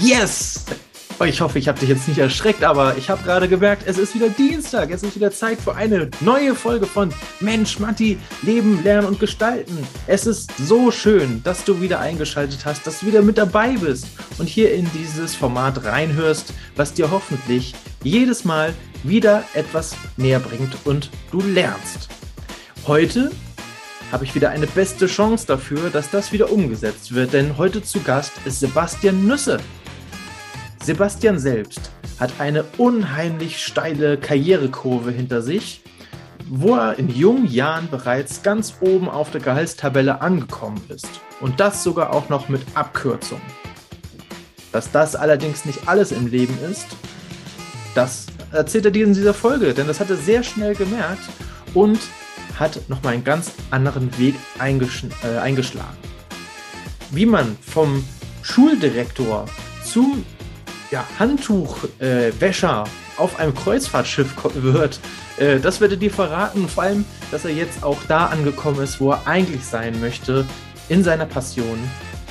[0.00, 0.64] Yes!
[1.20, 3.98] Oh, ich hoffe, ich habe dich jetzt nicht erschreckt, aber ich habe gerade gemerkt, es
[3.98, 4.90] ist wieder Dienstag.
[4.90, 9.86] Es ist wieder Zeit für eine neue Folge von Mensch, Matti, Leben, Lernen und Gestalten.
[10.08, 14.08] Es ist so schön, dass du wieder eingeschaltet hast, dass du wieder mit dabei bist
[14.38, 18.74] und hier in dieses Format reinhörst, was dir hoffentlich jedes Mal
[19.04, 22.08] wieder etwas näher bringt und du lernst.
[22.86, 23.30] Heute
[24.10, 28.00] habe ich wieder eine beste Chance dafür, dass das wieder umgesetzt wird, denn heute zu
[28.00, 29.58] Gast ist Sebastian Nüsse.
[30.84, 31.90] Sebastian selbst
[32.20, 35.82] hat eine unheimlich steile Karrierekurve hinter sich,
[36.46, 41.08] wo er in jungen Jahren bereits ganz oben auf der Gehaltstabelle angekommen ist.
[41.40, 43.40] Und das sogar auch noch mit Abkürzung.
[44.72, 46.86] Dass das allerdings nicht alles im Leben ist,
[47.94, 51.22] das erzählt er dir in dieser Folge, denn das hat er sehr schnell gemerkt
[51.72, 51.98] und
[52.58, 54.62] hat nochmal einen ganz anderen Weg äh,
[55.38, 55.96] eingeschlagen.
[57.10, 58.04] Wie man vom
[58.42, 59.46] Schuldirektor
[59.82, 60.24] zum
[60.94, 65.00] ja, Handtuchwäscher äh, auf einem Kreuzfahrtschiff wird,
[65.38, 66.68] äh, das wird er dir verraten.
[66.68, 70.44] Vor allem, dass er jetzt auch da angekommen ist, wo er eigentlich sein möchte,
[70.88, 71.78] in seiner Passion.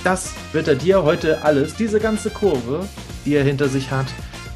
[0.06, 2.88] Das wird er dir heute alles, diese ganze Kurve,
[3.26, 4.06] die er hinter sich hat,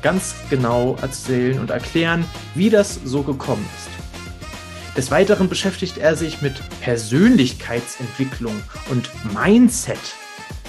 [0.02, 2.24] ganz genau erzählen und erklären,
[2.56, 4.96] wie das so gekommen ist.
[4.96, 8.56] Des Weiteren beschäftigt er sich mit Persönlichkeitsentwicklung
[8.90, 10.00] und Mindset.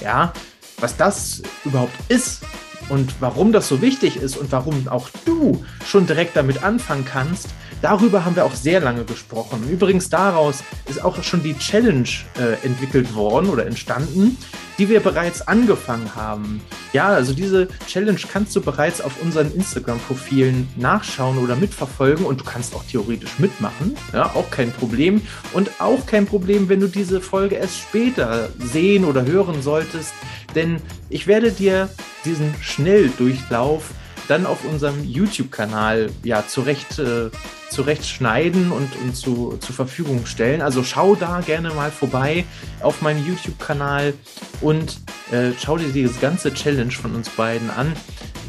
[0.00, 0.32] Ja,
[0.80, 2.42] was das überhaupt ist,
[2.88, 7.48] und warum das so wichtig ist und warum auch du schon direkt damit anfangen kannst,
[7.82, 9.68] darüber haben wir auch sehr lange gesprochen.
[9.70, 12.08] Übrigens daraus ist auch schon die Challenge
[12.38, 14.36] äh, entwickelt worden oder entstanden,
[14.78, 16.60] die wir bereits angefangen haben.
[16.92, 22.44] Ja, also diese Challenge kannst du bereits auf unseren Instagram-Profilen nachschauen oder mitverfolgen und du
[22.44, 23.96] kannst auch theoretisch mitmachen.
[24.12, 25.22] Ja, auch kein Problem.
[25.52, 30.14] Und auch kein Problem, wenn du diese Folge erst später sehen oder hören solltest
[30.58, 31.88] denn ich werde dir
[32.24, 33.90] diesen Schnelldurchlauf
[34.26, 37.30] dann auf unserem YouTube-Kanal ja zurecht, äh,
[37.70, 40.62] zurecht schneiden und, und zu, zur Verfügung stellen.
[40.62, 42.44] Also schau da gerne mal vorbei
[42.80, 44.14] auf meinem YouTube-Kanal
[44.60, 47.92] und äh, schau dir diese ganze Challenge von uns beiden an.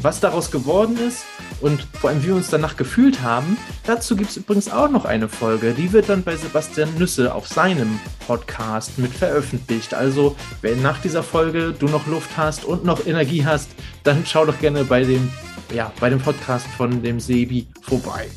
[0.02, 1.24] Was daraus geworden ist
[1.60, 5.04] und vor allem, wie wir uns danach gefühlt haben, dazu gibt es übrigens auch noch
[5.04, 5.74] eine Folge.
[5.74, 9.92] Die wird dann bei Sebastian Nüsse auf seinem Podcast mit veröffentlicht.
[9.92, 13.68] Also, wenn nach dieser Folge du noch Luft hast und noch Energie hast,
[14.02, 15.30] dann schau doch gerne bei dem,
[15.74, 18.30] ja, bei dem Podcast von dem Sebi vorbei.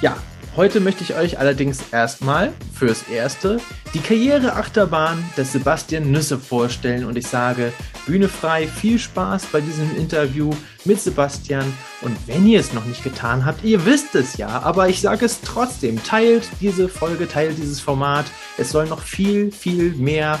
[0.00, 0.16] Ja,
[0.56, 3.60] Heute möchte ich euch allerdings erstmal fürs Erste
[3.94, 7.72] die Karriereachterbahn des Sebastian Nüsse vorstellen und ich sage
[8.04, 10.50] Bühne frei, viel Spaß bei diesem Interview
[10.84, 11.64] mit Sebastian.
[12.02, 15.24] Und wenn ihr es noch nicht getan habt, ihr wisst es ja, aber ich sage
[15.24, 18.26] es trotzdem, teilt diese Folge, teilt dieses Format,
[18.58, 20.40] es soll noch viel, viel mehr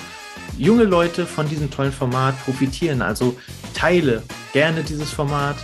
[0.58, 3.36] junge Leute von diesem tollen Format profitieren, also
[3.74, 5.56] teile gerne dieses Format,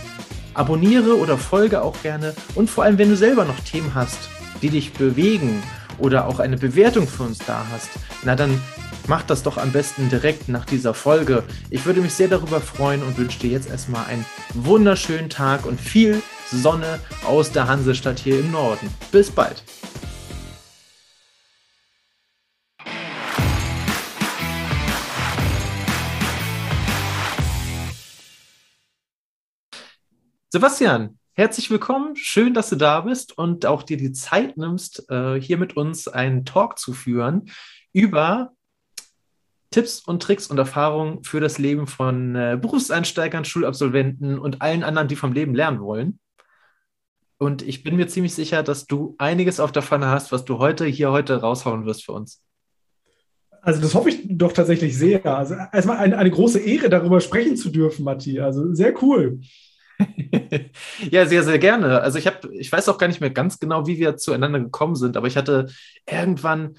[0.57, 4.17] abonniere oder folge auch gerne und vor allem, wenn du selber noch Themen hast,
[4.61, 5.61] die dich bewegen
[5.99, 7.89] oder auch eine Bewertung für uns da hast,
[8.23, 8.61] na dann
[9.07, 11.43] mach das doch am besten direkt nach dieser Folge.
[11.69, 15.79] Ich würde mich sehr darüber freuen und wünsche dir jetzt erstmal einen wunderschönen Tag und
[15.79, 18.89] viel Sonne aus der Hansestadt hier im Norden.
[19.11, 19.63] Bis bald.
[30.57, 35.39] Sebastian, Herzlich willkommen, schön, dass du da bist und auch dir die Zeit nimmst, äh,
[35.39, 37.51] hier mit uns einen Talk zu führen
[37.93, 38.53] über
[39.69, 45.07] Tipps und Tricks und Erfahrungen für das Leben von äh, Berufseinsteigern, Schulabsolventen und allen anderen,
[45.07, 46.17] die vom Leben lernen wollen.
[47.37, 50.57] Und ich bin mir ziemlich sicher, dass du einiges auf der Pfanne hast, was du
[50.57, 52.41] heute hier heute raushauen wirst für uns.
[53.61, 55.23] Also das hoffe ich doch tatsächlich sehr.
[55.23, 58.39] Also erstmal eine, eine große Ehre, darüber sprechen zu dürfen, Matti.
[58.39, 59.39] Also sehr cool.
[61.11, 62.01] ja, sehr, sehr gerne.
[62.01, 64.95] Also ich habe, ich weiß auch gar nicht mehr ganz genau, wie wir zueinander gekommen
[64.95, 65.67] sind, aber ich hatte
[66.09, 66.77] irgendwann,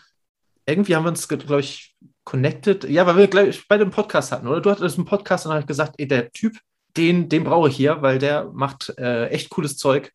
[0.66, 2.84] irgendwie haben wir uns, glaube ich, connected.
[2.84, 4.60] Ja, weil wir gleich bei dem Podcast hatten, oder?
[4.60, 6.58] Du hattest einen Podcast und habe ich gesagt, ey, der Typ,
[6.96, 10.12] den, den brauche ich hier, weil der macht äh, echt cooles Zeug.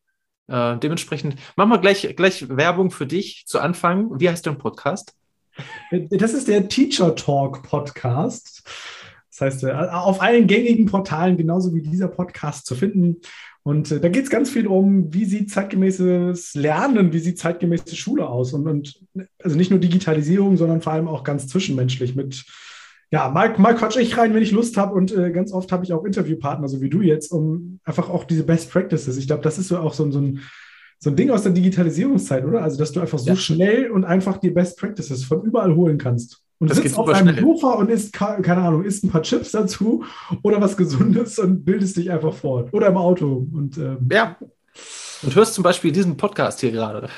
[0.47, 4.19] Äh, dementsprechend machen wir gleich, gleich Werbung für dich zu Anfang.
[4.19, 5.15] Wie heißt dein Podcast?
[5.91, 8.63] Das ist der Teacher Talk Podcast.
[9.33, 13.17] Das heißt, äh, auf allen gängigen Portalen, genauso wie dieser Podcast zu finden.
[13.63, 17.95] Und äh, da geht es ganz viel um, wie sieht zeitgemäßes Lernen, wie sieht zeitgemäße
[17.95, 18.53] Schule aus.
[18.53, 19.01] Und, und
[19.41, 22.45] also nicht nur Digitalisierung, sondern vor allem auch ganz zwischenmenschlich mit,
[23.09, 24.93] ja, mal, mal quatsch ich rein, wenn ich Lust habe.
[24.93, 28.25] Und äh, ganz oft habe ich auch Interviewpartner, so wie du jetzt, um einfach auch
[28.25, 29.17] diese Best Practices.
[29.17, 30.41] Ich glaube, das ist so auch so, so ein
[30.99, 32.61] so ein Ding aus der Digitalisierungszeit, oder?
[32.61, 33.35] Also, dass du einfach so ja.
[33.35, 36.42] schnell und einfach die Best Practices von überall holen kannst.
[36.63, 40.05] Und du sitzt auf einem Sofa und isst, keine Ahnung, isst ein paar Chips dazu
[40.43, 42.73] oder was Gesundes und bildest dich einfach fort.
[42.73, 43.45] Oder im Auto.
[43.53, 44.37] Und, ähm, ja.
[45.23, 47.09] Und hörst zum Beispiel diesen Podcast hier gerade.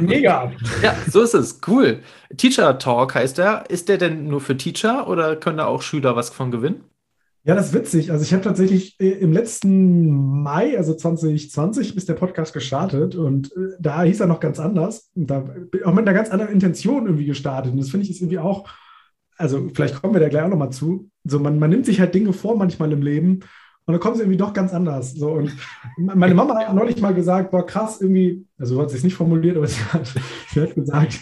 [0.00, 0.52] Mega.
[0.84, 1.60] ja, so ist es.
[1.66, 2.00] Cool.
[2.36, 3.64] Teacher Talk heißt der.
[3.70, 6.84] Ist der denn nur für Teacher oder können da auch Schüler was von gewinnen?
[7.46, 8.10] Ja, das ist witzig.
[8.10, 13.52] Also ich habe tatsächlich äh, im letzten Mai, also 2020, ist der Podcast gestartet und
[13.52, 15.12] äh, da hieß er noch ganz anders.
[15.14, 15.44] Und da
[15.84, 17.70] auch mit einer ganz anderen Intention irgendwie gestartet.
[17.70, 18.68] Und das finde ich ist irgendwie auch,
[19.36, 21.08] also vielleicht kommen wir da gleich auch nochmal zu.
[21.22, 23.34] So, man, man nimmt sich halt Dinge vor manchmal im Leben
[23.84, 25.14] und dann kommt es irgendwie doch ganz anders.
[25.14, 25.52] So, und
[25.98, 29.14] meine Mama hat neulich mal gesagt, boah, krass, irgendwie, also so hat sie es nicht
[29.14, 30.12] formuliert, aber sie hat,
[30.52, 31.20] sie hat gesagt,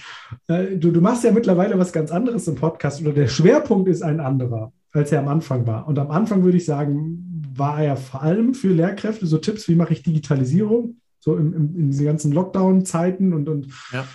[0.49, 4.03] äh, du, du machst ja mittlerweile was ganz anderes im Podcast oder der Schwerpunkt ist
[4.03, 5.87] ein anderer als er am Anfang war.
[5.89, 9.75] Und am Anfang würde ich sagen, war er vor allem für Lehrkräfte so Tipps, wie
[9.75, 14.07] mache ich Digitalisierung, so im, im, in diesen ganzen Lockdown-Zeiten und, und ja.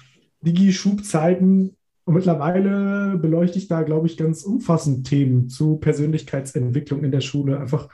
[0.41, 1.75] Digi-Schub-Zeiten.
[2.05, 7.59] Und mittlerweile beleuchte ich da, glaube ich, ganz umfassend Themen zu Persönlichkeitsentwicklung in der Schule.
[7.59, 7.89] Einfach,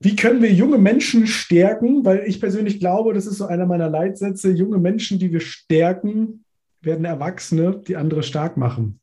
[0.00, 2.04] wie können wir junge Menschen stärken?
[2.04, 6.44] Weil ich persönlich glaube, das ist so einer meiner Leitsätze, junge Menschen, die wir stärken,
[6.80, 9.00] werden Erwachsene, die andere stark machen.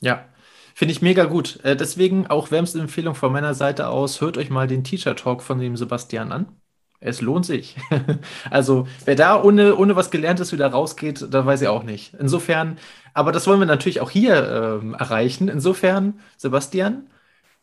[0.00, 0.26] Ja,
[0.74, 1.60] Finde ich mega gut.
[1.62, 5.42] Äh, deswegen auch wärmste Empfehlung von meiner Seite aus, hört euch mal den Teacher Talk
[5.42, 6.46] von dem Sebastian an.
[7.00, 7.76] Es lohnt sich.
[8.50, 12.14] also, wer da ohne, ohne was Gelerntes wieder rausgeht, da weiß ich auch nicht.
[12.18, 12.78] Insofern,
[13.12, 15.48] aber das wollen wir natürlich auch hier ähm, erreichen.
[15.48, 17.08] Insofern, Sebastian,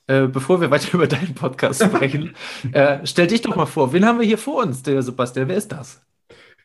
[0.08, 2.36] äh, bevor wir weiter über deinen Podcast sprechen,
[2.72, 3.94] äh, stell dich doch mal vor.
[3.94, 5.48] Wen haben wir hier vor uns, der Sebastian?
[5.48, 6.02] Wer ist das?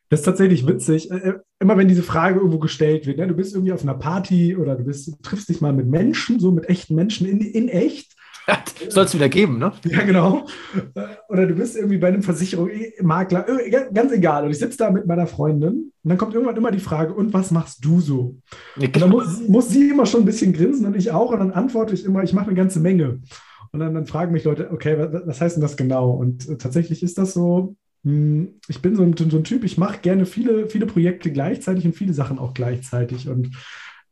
[0.08, 1.10] Das ist tatsächlich witzig.
[1.10, 3.94] Äh, äh, immer wenn diese Frage irgendwo gestellt wird, ne, du bist irgendwie auf einer
[3.94, 7.68] Party oder du, bist, triffst dich mal mit Menschen, so mit echten Menschen in, in
[7.68, 8.14] echt.
[8.88, 9.72] Soll es wieder geben, ne?
[9.84, 10.46] Ja, genau.
[10.94, 13.46] Äh, oder du bist irgendwie bei einem Versicherungsmakler,
[13.92, 14.44] ganz egal.
[14.44, 17.32] Und ich sitze da mit meiner Freundin und dann kommt irgendwann immer die Frage, und
[17.32, 18.36] was machst du so?
[18.76, 21.32] Und dann muss, muss sie immer schon ein bisschen grinsen und ich auch.
[21.32, 23.20] Und dann antworte ich immer, ich mache eine ganze Menge.
[23.72, 26.10] Und dann, dann fragen mich Leute, okay, was, was heißt denn das genau?
[26.12, 27.74] Und tatsächlich ist das so,
[28.06, 31.94] ich bin so ein, so ein Typ, ich mache gerne viele, viele Projekte gleichzeitig und
[31.96, 33.28] viele Sachen auch gleichzeitig.
[33.28, 33.56] Und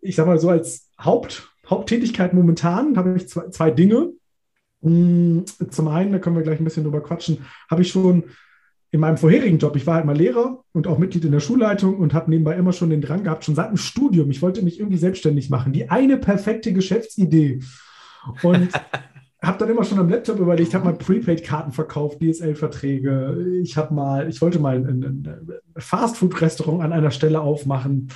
[0.00, 4.12] ich sage mal so, als Haupt, Haupttätigkeit momentan habe ich zwei, zwei Dinge.
[4.82, 7.38] Hm, zum einen, da können wir gleich ein bisschen drüber quatschen,
[7.70, 8.24] habe ich schon
[8.90, 11.96] in meinem vorherigen Job, ich war halt mal Lehrer und auch Mitglied in der Schulleitung
[11.96, 14.78] und habe nebenbei immer schon den Drang gehabt, schon seit dem Studium, ich wollte mich
[14.78, 15.72] irgendwie selbstständig machen.
[15.72, 17.60] Die eine perfekte Geschäftsidee.
[18.42, 18.70] Und
[19.46, 23.60] habe dann immer schon am Laptop überlegt, habe mal Prepaid-Karten verkauft, DSL-Verträge.
[23.62, 28.08] Ich habe mal, ich wollte mal ein, ein Fastfood-Restaurant an einer Stelle aufmachen,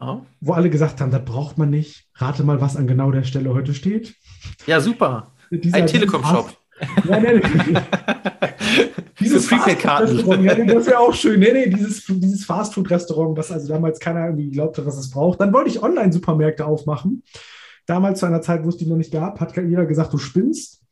[0.00, 0.20] oh.
[0.40, 2.06] wo alle gesagt haben, das braucht man nicht.
[2.14, 4.14] Rate mal, was an genau der Stelle heute steht.
[4.66, 5.32] Ja, super.
[5.50, 6.52] Dieser, ein Telekom-Shop.
[7.08, 7.80] Ja, nee, nee.
[9.20, 10.44] dieses Prepaid-Karten.
[10.44, 11.40] Ja, das wäre auch schön.
[11.40, 15.40] Nee, nee, dieses, dieses Fastfood-Restaurant, was also damals keiner irgendwie glaubt hat, was es braucht.
[15.40, 17.22] Dann wollte ich Online-Supermärkte aufmachen.
[17.88, 20.82] Damals zu einer Zeit, wo es die noch nicht gab, hat jeder gesagt, du spinnst.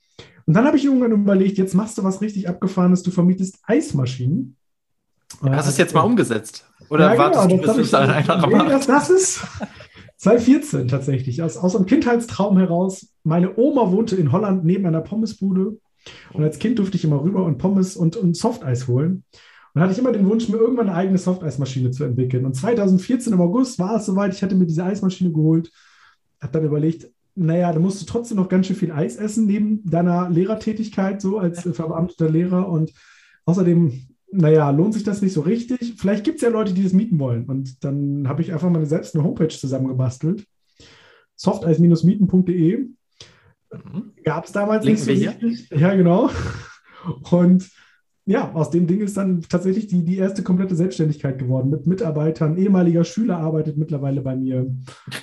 [0.46, 4.56] Und dann habe ich irgendwann überlegt, jetzt machst du was richtig Abgefahrenes, du vermietest Eismaschinen.
[5.42, 6.64] Hast du es jetzt mal umgesetzt?
[6.88, 9.40] Oder ja, wartest genau, du, bis es einfacher nee, das, das ist
[10.16, 13.08] 2014 tatsächlich, aus, aus einem Kindheitstraum heraus.
[13.24, 15.76] Meine Oma wohnte in Holland neben einer Pommesbude.
[16.32, 19.24] Und als Kind durfte ich immer rüber und Pommes und, und Softeis holen.
[19.74, 22.46] Und hatte ich immer den Wunsch, mir irgendwann eine eigene Softeismaschine zu entwickeln.
[22.46, 25.70] Und 2014 im August war es soweit, ich hatte mir diese Eismaschine geholt
[26.40, 29.84] habe dann überlegt, naja, da musst du trotzdem noch ganz schön viel Eis essen neben
[29.84, 31.72] deiner Lehrertätigkeit, so als ja.
[31.72, 32.68] verbeamteter Lehrer.
[32.68, 32.92] Und
[33.44, 35.94] außerdem, naja, lohnt sich das nicht so richtig.
[35.98, 37.44] Vielleicht gibt es ja Leute, die das mieten wollen.
[37.44, 40.46] Und dann habe ich einfach mal selbst eine Homepage zusammengebastelt.
[41.36, 42.76] softeis-mieten.de.
[42.78, 44.12] Mhm.
[44.24, 45.70] Gab es damals Linken nicht so richtig.
[45.78, 46.30] Ja, genau.
[47.30, 47.68] Und
[48.28, 52.56] ja, aus dem Ding ist dann tatsächlich die, die erste komplette Selbstständigkeit geworden mit Mitarbeitern.
[52.58, 54.66] Ehemaliger Schüler arbeitet mittlerweile bei mir.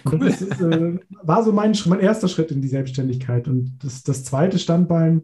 [0.10, 0.20] Cool.
[0.20, 3.50] Das ist, äh, war so mein, mein erster Schritt in die Selbstständigkeit.
[3.50, 5.24] Und das, das zweite Standbein,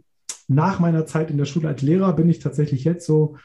[0.50, 3.38] nach meiner Zeit in der Schule als Lehrer bin ich tatsächlich jetzt so,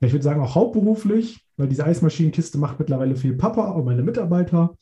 [0.00, 4.76] ich würde sagen auch hauptberuflich, weil diese Eismaschinenkiste macht mittlerweile viel Papa, auch meine Mitarbeiter.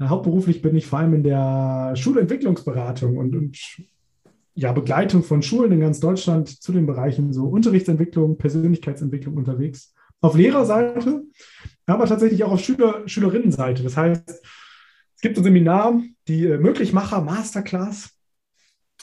[0.00, 3.58] Hauptberuflich bin ich vor allem in der Schulentwicklungsberatung und, und
[4.56, 9.94] ja, Begleitung von Schulen in ganz Deutschland zu den Bereichen so Unterrichtsentwicklung, Persönlichkeitsentwicklung unterwegs.
[10.22, 11.24] Auf Lehrerseite,
[11.84, 13.82] aber tatsächlich auch auf Schüler, Schülerinnenseite.
[13.82, 18.18] Das heißt, es gibt ein Seminar, die äh, Möglichmacher Masterclass,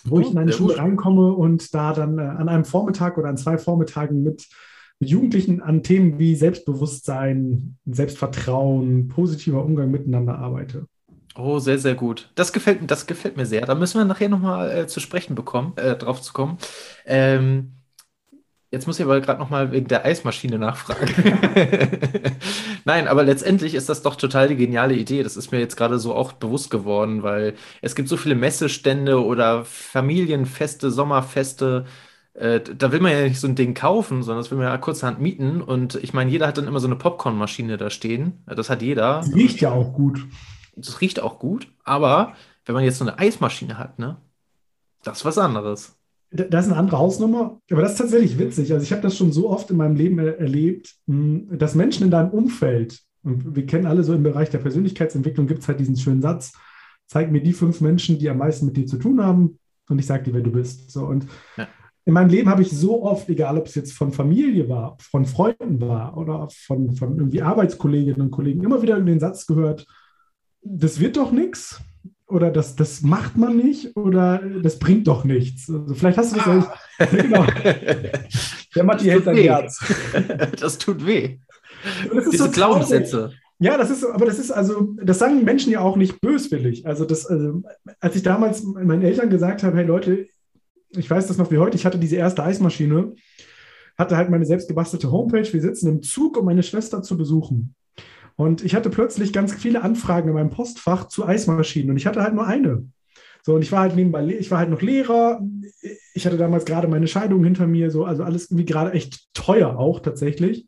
[0.05, 0.83] wo oh, ich in eine Schule gut.
[0.83, 4.48] reinkomme und da dann äh, an einem Vormittag oder an zwei Vormittagen mit,
[5.00, 10.88] mit Jugendlichen an Themen wie Selbstbewusstsein, Selbstvertrauen, positiver Umgang miteinander arbeite.
[11.35, 12.29] Oh, sehr, sehr gut.
[12.35, 13.65] Das gefällt, das gefällt mir sehr.
[13.65, 16.57] Da müssen wir nachher nochmal äh, zu sprechen bekommen, äh, drauf zu kommen.
[17.05, 17.73] Ähm,
[18.73, 21.07] Jetzt muss ich aber gerade noch mal wegen der Eismaschine nachfragen.
[22.85, 25.21] Nein, aber letztendlich ist das doch total die geniale Idee.
[25.21, 29.23] Das ist mir jetzt gerade so auch bewusst geworden, weil es gibt so viele Messestände
[29.23, 31.85] oder Familienfeste, Sommerfeste.
[32.33, 34.77] Äh, da will man ja nicht so ein Ding kaufen, sondern das will man ja
[34.79, 35.61] kurzerhand mieten.
[35.61, 38.41] Und ich meine, jeder hat dann immer so eine Popcornmaschine da stehen.
[38.47, 39.23] Das hat jeder.
[39.35, 40.25] Riecht ja auch gut.
[40.75, 42.34] Das riecht auch gut, aber
[42.65, 44.18] wenn man jetzt so eine Eismaschine hat, ne,
[45.03, 45.98] das ist was anderes.
[46.32, 48.74] Das ist eine andere Hausnummer, aber das ist tatsächlich witzig.
[48.74, 52.06] Also ich habe das schon so oft in meinem Leben er erlebt, hm, dass Menschen
[52.06, 55.80] in deinem Umfeld, und wir kennen alle so im Bereich der Persönlichkeitsentwicklung, gibt es halt
[55.80, 56.53] diesen schönen Satz,
[57.06, 60.08] zeig mir die fünf Menschen, die am meisten mit dir zu tun haben und ich
[60.08, 60.89] sage dir, wer du bist.
[60.89, 61.27] So, und
[61.58, 61.68] ja.
[62.06, 65.25] in meinem Leben habe ich so oft, egal ob es jetzt von Familie war, von
[65.25, 69.86] Freunden war oder von, von irgendwie Arbeitskolleginnen und Kollegen, immer wieder den Satz gehört,
[70.63, 71.82] das wird doch nichts
[72.27, 75.70] oder das, das macht man nicht oder das bringt doch nichts.
[75.70, 76.77] Also vielleicht hast du das ah.
[77.00, 77.46] ja, genau.
[78.75, 79.79] Der Matti hält dein Herz.
[80.60, 81.38] Das tut weh.
[82.13, 83.34] Das Diese so Glaubenssätze.
[83.60, 86.86] Ja, das ist, aber das ist also, das sagen Menschen ja auch nicht böswillig.
[86.88, 87.62] Also, das, also,
[88.00, 90.27] als ich damals meinen Eltern gesagt habe, hey Leute,
[90.89, 93.13] ich weiß das noch wie heute, ich hatte diese erste Eismaschine,
[93.98, 97.75] hatte halt meine selbstgebastelte Homepage, wir sitzen im Zug, um meine Schwester zu besuchen.
[98.35, 102.23] Und ich hatte plötzlich ganz viele Anfragen in meinem Postfach zu Eismaschinen und ich hatte
[102.23, 102.87] halt nur eine.
[103.45, 105.41] So, und ich war halt nebenbei, ich war halt noch Lehrer.
[106.13, 109.77] Ich hatte damals gerade meine Scheidung hinter mir, so, also alles irgendwie gerade echt teuer
[109.77, 110.67] auch tatsächlich.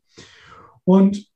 [0.84, 1.26] Und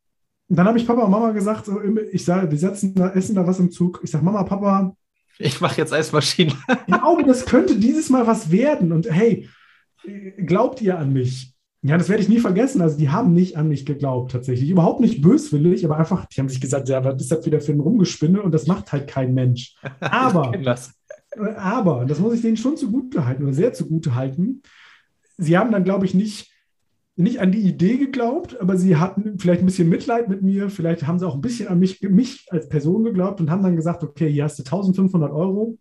[0.49, 1.81] dann habe ich Papa und Mama gesagt, so,
[2.13, 4.01] ich sage, wir setzen da, essen da was im Zug.
[4.03, 4.95] Ich sage, Mama, Papa.
[5.39, 6.55] Ich mache jetzt Eismaschinen.
[6.87, 8.93] Ich glaube, das könnte dieses Mal was werden.
[8.93, 9.49] Und hey,
[10.45, 11.50] glaubt ihr an mich?
[11.83, 12.83] Ja, das werde ich nie vergessen.
[12.83, 14.69] Also die haben nicht an mich geglaubt tatsächlich.
[14.69, 17.73] Überhaupt nicht böswillig, aber einfach, die haben sich gesagt, ja, was ist das wieder für
[17.73, 19.77] ein Rumgespinne und das macht halt kein Mensch.
[20.01, 20.53] Aber,
[21.57, 24.63] aber, das muss ich denen schon zugute halten oder sehr zugute halten.
[25.39, 26.51] Sie haben dann, glaube ich, nicht,
[27.15, 30.71] nicht an die Idee geglaubt, aber sie hatten vielleicht ein bisschen Mitleid mit mir.
[30.71, 33.77] Vielleicht haben sie auch ein bisschen an mich, mich als Person geglaubt und haben dann
[33.77, 35.79] gesagt, okay, hier hast du 1500 Euro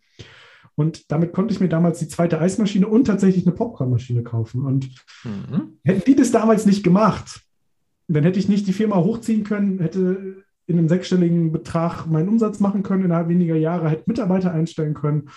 [0.76, 4.64] und damit konnte ich mir damals die zweite Eismaschine und tatsächlich eine Popcornmaschine kaufen.
[4.64, 4.90] Und
[5.24, 5.78] mhm.
[5.84, 7.42] hätten die das damals nicht gemacht,
[8.08, 12.60] dann hätte ich nicht die Firma hochziehen können, hätte in einem sechsstelligen Betrag meinen Umsatz
[12.60, 15.28] machen können innerhalb weniger Jahre, hätte Mitarbeiter einstellen können,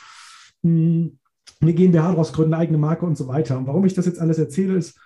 [0.62, 1.18] hm,
[1.60, 3.58] eine GmbH daraus gründen, eine eigene Marke und so weiter.
[3.58, 5.00] Und warum ich das jetzt alles erzähle, ist,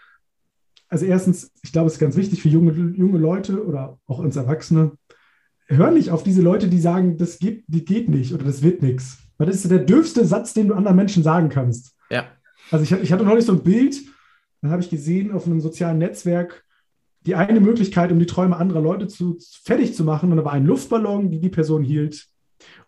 [0.90, 4.36] also erstens, ich glaube, es ist ganz wichtig für junge, junge Leute oder auch uns
[4.36, 4.92] Erwachsene,
[5.68, 8.82] hör nicht auf diese Leute, die sagen, das geht, das geht nicht oder das wird
[8.82, 9.18] nichts.
[9.38, 11.96] Weil das ist der dürfste Satz, den du anderen Menschen sagen kannst.
[12.10, 12.26] Ja.
[12.72, 13.98] Also ich, ich hatte neulich so ein Bild,
[14.62, 16.64] da habe ich gesehen auf einem sozialen Netzwerk,
[17.22, 20.32] die eine Möglichkeit, um die Träume anderer Leute zu, fertig zu machen.
[20.32, 22.28] Und da war ein Luftballon, die die Person hielt.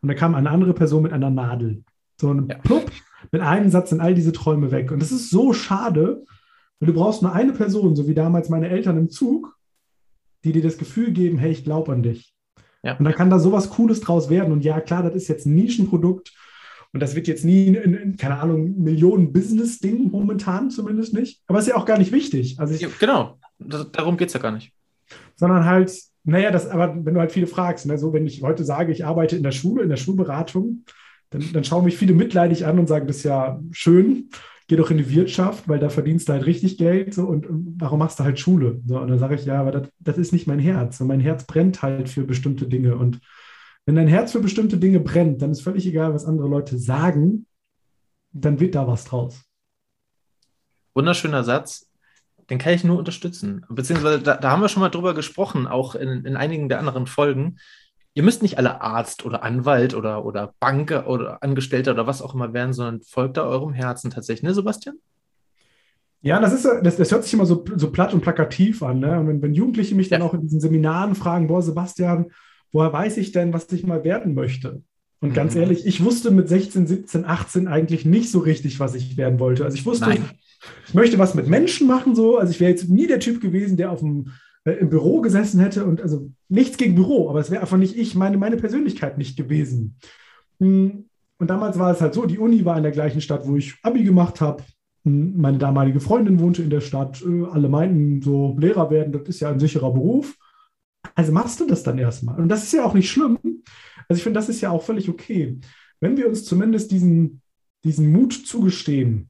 [0.01, 1.83] Und da kam eine andere Person mit einer Nadel.
[2.19, 2.57] So ein ja.
[2.57, 2.91] Plupp,
[3.31, 4.91] mit einem Satz sind all diese Träume weg.
[4.91, 6.23] Und das ist so schade,
[6.79, 9.57] weil du brauchst nur eine Person, so wie damals meine Eltern im Zug,
[10.43, 12.33] die dir das Gefühl geben, hey, ich glaube an dich.
[12.83, 12.97] Ja.
[12.97, 14.53] Und dann kann da sowas Cooles draus werden.
[14.53, 16.33] Und ja, klar, das ist jetzt ein Nischenprodukt.
[16.91, 21.41] Und das wird jetzt nie, in, in, keine Ahnung, Millionen-Business-Ding momentan zumindest nicht.
[21.47, 22.59] Aber ist ja auch gar nicht wichtig.
[22.59, 24.73] Also ich, ja, genau, das, darum geht es ja gar nicht.
[25.35, 25.93] Sondern halt,
[26.23, 29.05] naja, das, aber wenn du halt viele fragst, ne, so wenn ich heute sage, ich
[29.05, 30.85] arbeite in der Schule, in der Schulberatung,
[31.29, 34.29] dann, dann schauen mich viele mitleidig an und sagen, das ist ja schön,
[34.69, 37.47] geh doch in die Wirtschaft, weil da verdienst du halt richtig Geld so, und,
[37.79, 38.79] warum machst du halt Schule?
[38.85, 41.01] So, und dann sage ich, ja, aber das, das ist nicht mein Herz.
[41.01, 42.95] Und mein Herz brennt halt für bestimmte Dinge.
[42.95, 43.19] Und
[43.85, 47.47] wenn dein Herz für bestimmte Dinge brennt, dann ist völlig egal, was andere Leute sagen,
[48.31, 49.43] dann wird da was draus.
[50.93, 51.89] Wunderschöner Satz.
[52.51, 53.65] Den kann ich nur unterstützen.
[53.69, 57.07] Beziehungsweise, da, da haben wir schon mal drüber gesprochen, auch in, in einigen der anderen
[57.07, 57.57] Folgen.
[58.15, 62.33] Ihr müsst nicht alle Arzt oder Anwalt oder, oder Banker oder Angestellter oder was auch
[62.33, 64.97] immer werden, sondern folgt da eurem Herzen tatsächlich, ne, Sebastian?
[66.21, 68.99] Ja, das, ist, das, das hört sich immer so, so platt und plakativ an.
[68.99, 69.19] Ne?
[69.19, 70.17] Und wenn, wenn Jugendliche mich ja.
[70.17, 72.31] dann auch in diesen Seminaren fragen, boah, Sebastian,
[72.71, 74.83] woher weiß ich denn, was ich mal werden möchte?
[75.21, 75.61] Und ganz mhm.
[75.61, 79.65] ehrlich, ich wusste mit 16, 17, 18 eigentlich nicht so richtig, was ich werden wollte.
[79.65, 80.23] Also ich wusste, Nein.
[80.87, 82.37] ich möchte was mit Menschen machen, so.
[82.37, 84.31] Also ich wäre jetzt nie der Typ gewesen, der auf dem,
[84.65, 87.97] äh, im Büro gesessen hätte und also nichts gegen Büro, aber es wäre einfach nicht
[87.97, 89.97] ich, meine, meine Persönlichkeit nicht gewesen.
[90.59, 91.05] Hm,
[91.37, 93.75] und damals war es halt so, die Uni war in der gleichen Stadt, wo ich
[93.83, 94.63] Abi gemacht habe.
[95.05, 97.21] Hm, meine damalige Freundin wohnte in der Stadt.
[97.21, 100.37] Äh, alle meinten, so Lehrer werden, das ist ja ein sicherer Beruf.
[101.15, 102.39] Also machst du das dann erstmal.
[102.39, 103.39] Und das ist ja auch nicht schlimm.
[104.07, 105.57] Also ich finde, das ist ja auch völlig okay.
[106.01, 107.41] Wenn wir uns zumindest diesen,
[107.83, 109.29] diesen Mut zugestehen,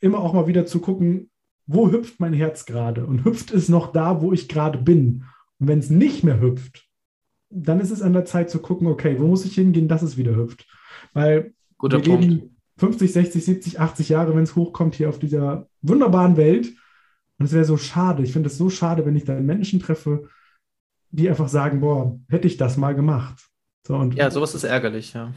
[0.00, 1.30] immer auch mal wieder zu gucken,
[1.72, 3.06] wo hüpft mein Herz gerade?
[3.06, 5.24] Und hüpft es noch da, wo ich gerade bin?
[5.58, 6.88] Und wenn es nicht mehr hüpft,
[7.50, 10.16] dann ist es an der Zeit zu gucken, okay, wo muss ich hingehen, dass es
[10.16, 10.66] wieder hüpft?
[11.12, 12.24] Weil Guter wir Punkt.
[12.24, 16.72] leben 50, 60, 70, 80 Jahre, wenn es hochkommt, hier auf dieser wunderbaren Welt.
[17.38, 18.22] Und es wäre so schade.
[18.22, 20.28] Ich finde es so schade, wenn ich dann Menschen treffe,
[21.10, 23.48] die einfach sagen, boah, hätte ich das mal gemacht.
[23.86, 25.32] So, und ja, sowas ist ärgerlich, ja.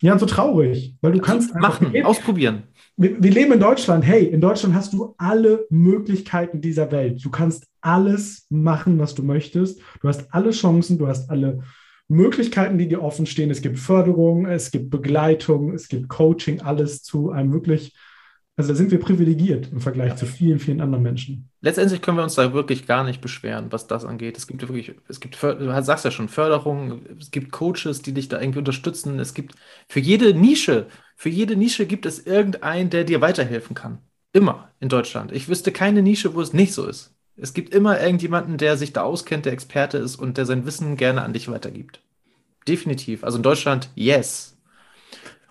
[0.00, 2.64] Ja, und so traurig, weil du also kannst machen, einfach, ausprobieren.
[2.96, 4.04] Wir, wir, leben in Deutschland.
[4.04, 7.24] Hey, in Deutschland hast du alle Möglichkeiten dieser Welt.
[7.24, 9.80] Du kannst alles machen, was du möchtest.
[10.00, 11.60] Du hast alle Chancen, du hast alle
[12.06, 13.50] Möglichkeiten, die dir offen stehen.
[13.50, 17.94] Es gibt Förderung, es gibt Begleitung, es gibt Coaching, alles zu einem wirklich
[18.58, 20.16] also da sind wir privilegiert im Vergleich ja.
[20.16, 21.48] zu vielen, vielen anderen Menschen.
[21.60, 24.36] Letztendlich können wir uns da wirklich gar nicht beschweren, was das angeht.
[24.36, 28.26] Es gibt wirklich, es gibt, du sagst ja schon, Förderung, es gibt Coaches, die dich
[28.26, 29.20] da irgendwie unterstützen.
[29.20, 29.54] Es gibt
[29.88, 33.98] für jede Nische, für jede Nische gibt es irgendeinen, der dir weiterhelfen kann.
[34.32, 35.30] Immer in Deutschland.
[35.30, 37.14] Ich wüsste keine Nische, wo es nicht so ist.
[37.36, 40.96] Es gibt immer irgendjemanden, der sich da auskennt, der Experte ist und der sein Wissen
[40.96, 42.02] gerne an dich weitergibt.
[42.66, 43.22] Definitiv.
[43.22, 44.57] Also in Deutschland, yes.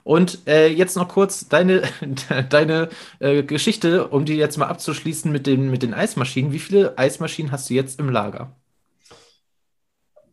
[0.08, 1.82] Und äh, jetzt noch kurz deine,
[2.50, 2.88] deine
[3.20, 6.54] äh, Geschichte, um die jetzt mal abzuschließen mit den, mit den Eismaschinen.
[6.54, 8.56] Wie viele Eismaschinen hast du jetzt im Lager?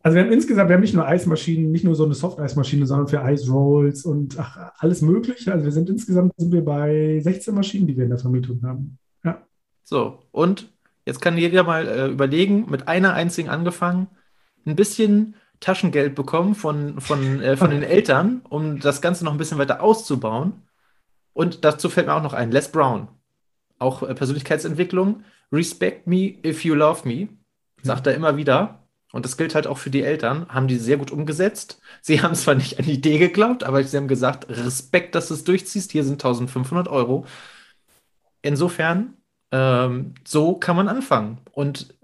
[0.01, 3.09] Also wir haben insgesamt, wir haben nicht nur Eismaschinen, nicht nur so eine Soft-Eismaschine, sondern
[3.09, 5.51] für Eisrolls und ach, alles Mögliche.
[5.51, 8.97] Also wir sind insgesamt sind wir bei 16 Maschinen, die wir in der Vermietung haben.
[9.25, 9.45] Ja.
[9.83, 10.71] So, und
[11.05, 14.07] jetzt kann jeder mal äh, überlegen, mit einer einzigen angefangen,
[14.65, 19.37] ein bisschen Taschengeld bekommen von, von, äh, von den Eltern, um das Ganze noch ein
[19.37, 20.61] bisschen weiter auszubauen.
[21.33, 23.09] Und dazu fällt mir auch noch ein, Les Brown,
[23.79, 25.23] auch äh, Persönlichkeitsentwicklung.
[25.51, 27.29] Respect me if you love me,
[27.81, 28.79] sagt er immer wieder.
[29.11, 31.79] Und das gilt halt auch für die Eltern, haben die sehr gut umgesetzt.
[32.01, 35.33] Sie haben zwar nicht an die Idee geglaubt, aber sie haben gesagt, Respekt, dass du
[35.35, 37.25] es durchziehst, hier sind 1500 Euro.
[38.41, 39.13] Insofern,
[39.51, 41.39] ähm, so kann man anfangen.
[41.51, 41.95] Und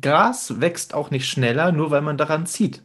[0.00, 2.82] Gras wächst auch nicht schneller, nur weil man daran zieht.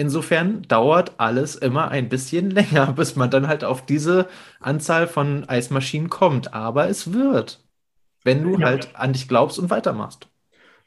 [0.00, 4.28] Insofern dauert alles immer ein bisschen länger, bis man dann halt auf diese
[4.60, 6.54] Anzahl von Eismaschinen kommt.
[6.54, 7.60] Aber es wird,
[8.22, 8.66] wenn du ja.
[8.66, 10.28] halt an dich glaubst und weitermachst.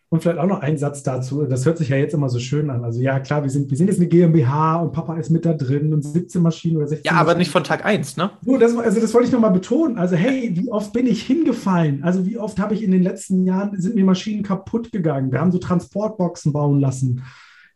[0.08, 1.44] Und vielleicht auch noch ein Satz dazu.
[1.44, 2.86] Das hört sich ja jetzt immer so schön an.
[2.86, 5.54] Also ja, klar, wir sind, wir sind jetzt eine GmbH und Papa ist mit da
[5.54, 8.32] drin und 17 Maschinen oder 16 Ja, aber nicht von Tag 1, ne?
[8.45, 9.97] So, das, also das wollte ich nochmal betonen.
[9.97, 12.04] Also hey, wie oft bin ich hingefallen?
[12.04, 15.34] Also wie oft habe ich in den letzten Jahren, sind mir Maschinen kaputt gegangen?
[15.34, 17.24] Wir haben so Transportboxen bauen lassen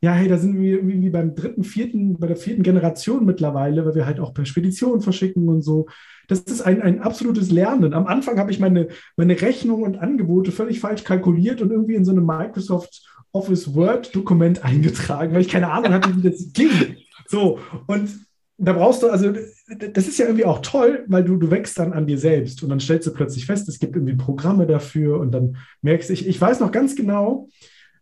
[0.06, 3.96] ja, hey, da sind wir irgendwie beim dritten, vierten, bei der vierten Generation mittlerweile, weil
[3.96, 5.88] wir halt auch per Spedition verschicken und so.
[6.28, 7.96] Das ist ein, ein absolutes Lernen.
[7.96, 12.06] Am Anfang habe ich meine, meine Rechnungen und Angebote völlig falsch kalkuliert und irgendwie in
[12.06, 16.98] so einem Microsoft Office Word-Dokument eingetragen, weil ich keine Ahnung hatte, wie das ging.
[17.28, 18.12] So, und
[18.60, 19.34] da brauchst du, also
[19.92, 22.70] das ist ja irgendwie auch toll, weil du, du wächst dann an dir selbst und
[22.70, 26.28] dann stellst du plötzlich fest, es gibt irgendwie Programme dafür und dann merkst du, ich,
[26.28, 27.50] ich weiß noch ganz genau,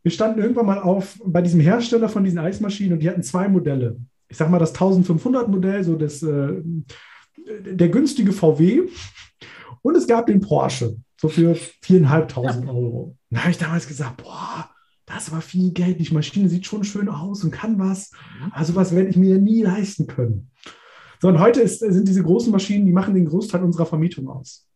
[0.03, 3.47] wir standen irgendwann mal auf bei diesem Hersteller von diesen Eismaschinen und die hatten zwei
[3.47, 3.97] Modelle.
[4.27, 6.61] Ich sag mal das 1500 Modell, so das, äh,
[7.65, 8.83] der günstige VW
[9.81, 13.17] und es gab den Porsche, so für 4.500 Euro.
[13.29, 14.69] Da habe ich damals gesagt, boah,
[15.05, 15.99] das war viel Geld.
[15.99, 18.11] Die Maschine sieht schon schön aus und kann was.
[18.51, 20.51] Also was werde ich mir nie leisten können.
[21.21, 24.67] So, und heute ist, sind diese großen Maschinen, die machen den Großteil unserer Vermietung aus.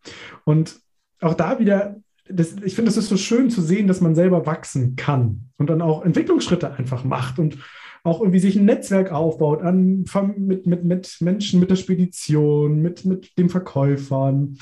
[0.46, 0.80] Und
[1.20, 1.98] auch da wieder
[2.30, 5.70] das, ich finde, es ist so schön zu sehen, dass man selber wachsen kann und
[5.70, 7.58] dann auch Entwicklungsschritte einfach macht und
[8.04, 10.06] auch irgendwie sich ein Netzwerk aufbaut an,
[10.38, 14.58] mit, mit, mit Menschen, mit der Spedition, mit, mit den Verkäufern.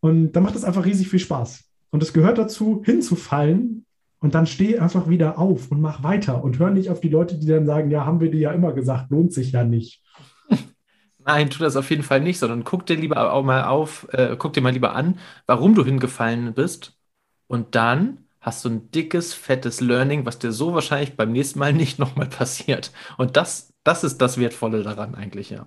[0.00, 1.64] Und da macht es einfach riesig viel Spaß.
[1.90, 3.86] Und es gehört dazu, hinzufallen
[4.20, 7.38] und dann steh einfach wieder auf und mach weiter und hör nicht auf die Leute,
[7.38, 10.02] die dann sagen, ja, haben wir dir ja immer gesagt, lohnt sich ja nicht.
[11.24, 14.36] Nein, tu das auf jeden Fall nicht, sondern guck dir lieber auch mal auf, äh,
[14.38, 16.96] guck dir mal lieber an, warum du hingefallen bist
[17.52, 21.74] und dann hast du ein dickes, fettes Learning, was dir so wahrscheinlich beim nächsten Mal
[21.74, 22.92] nicht nochmal passiert.
[23.18, 25.66] Und das, das ist das Wertvolle daran eigentlich, ja.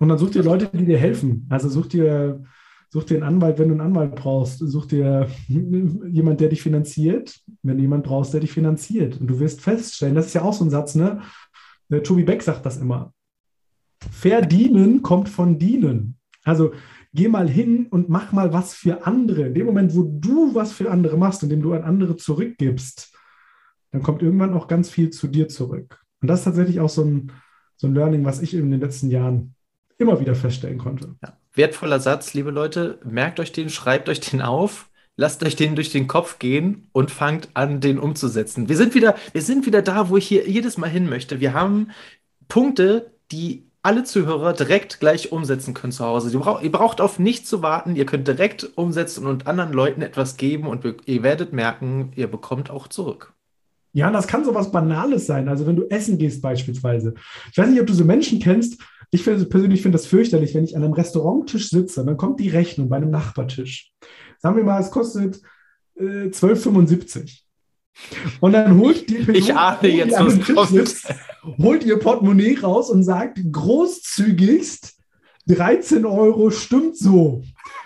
[0.00, 1.46] Und dann such dir Leute, die dir helfen.
[1.50, 2.42] Also such dir,
[2.90, 4.58] such dir einen Anwalt, wenn du einen Anwalt brauchst.
[4.58, 9.20] Such dir jemand, der dich finanziert, wenn du jemanden brauchst, der dich finanziert.
[9.20, 11.22] Und du wirst feststellen, das ist ja auch so ein Satz, ne?
[11.90, 13.14] Der Tobi Beck sagt das immer.
[14.10, 16.16] Verdienen kommt von dienen.
[16.42, 16.72] Also
[17.12, 19.42] geh mal hin und mach mal was für andere.
[19.42, 23.12] In dem Moment, wo du was für andere machst, indem du an andere zurückgibst,
[23.90, 26.00] dann kommt irgendwann auch ganz viel zu dir zurück.
[26.20, 27.32] Und das ist tatsächlich auch so ein,
[27.76, 29.54] so ein Learning, was ich in den letzten Jahren
[29.98, 31.14] immer wieder feststellen konnte.
[31.22, 31.36] Ja.
[31.54, 35.90] Wertvoller Satz, liebe Leute, merkt euch den, schreibt euch den auf, lasst euch den durch
[35.90, 38.70] den Kopf gehen und fangt an, den umzusetzen.
[38.70, 41.40] Wir sind wieder, wir sind wieder da, wo ich hier jedes Mal hin möchte.
[41.40, 41.90] Wir haben
[42.48, 46.30] Punkte, die alle Zuhörer direkt gleich umsetzen können zu Hause.
[46.30, 47.96] Ihr braucht, ihr braucht auf nichts zu warten.
[47.96, 52.70] Ihr könnt direkt umsetzen und anderen Leuten etwas geben und ihr werdet merken, ihr bekommt
[52.70, 53.32] auch zurück.
[53.92, 55.48] Ja, das kann so was Banales sein.
[55.48, 57.14] Also wenn du essen gehst beispielsweise.
[57.50, 58.80] Ich weiß nicht, ob du so Menschen kennst.
[59.10, 62.88] Ich persönlich finde das fürchterlich, wenn ich an einem Restauranttisch sitze, dann kommt die Rechnung
[62.88, 63.92] bei einem Nachbartisch.
[64.38, 65.42] Sagen wir mal, es kostet
[65.96, 67.41] äh, 12,75.
[68.40, 71.14] Und dann holt die Person, ich ahne jetzt, was sitzt,
[71.58, 74.96] holt ihr Portemonnaie raus und sagt großzügigst
[75.48, 77.42] 13 Euro, stimmt so.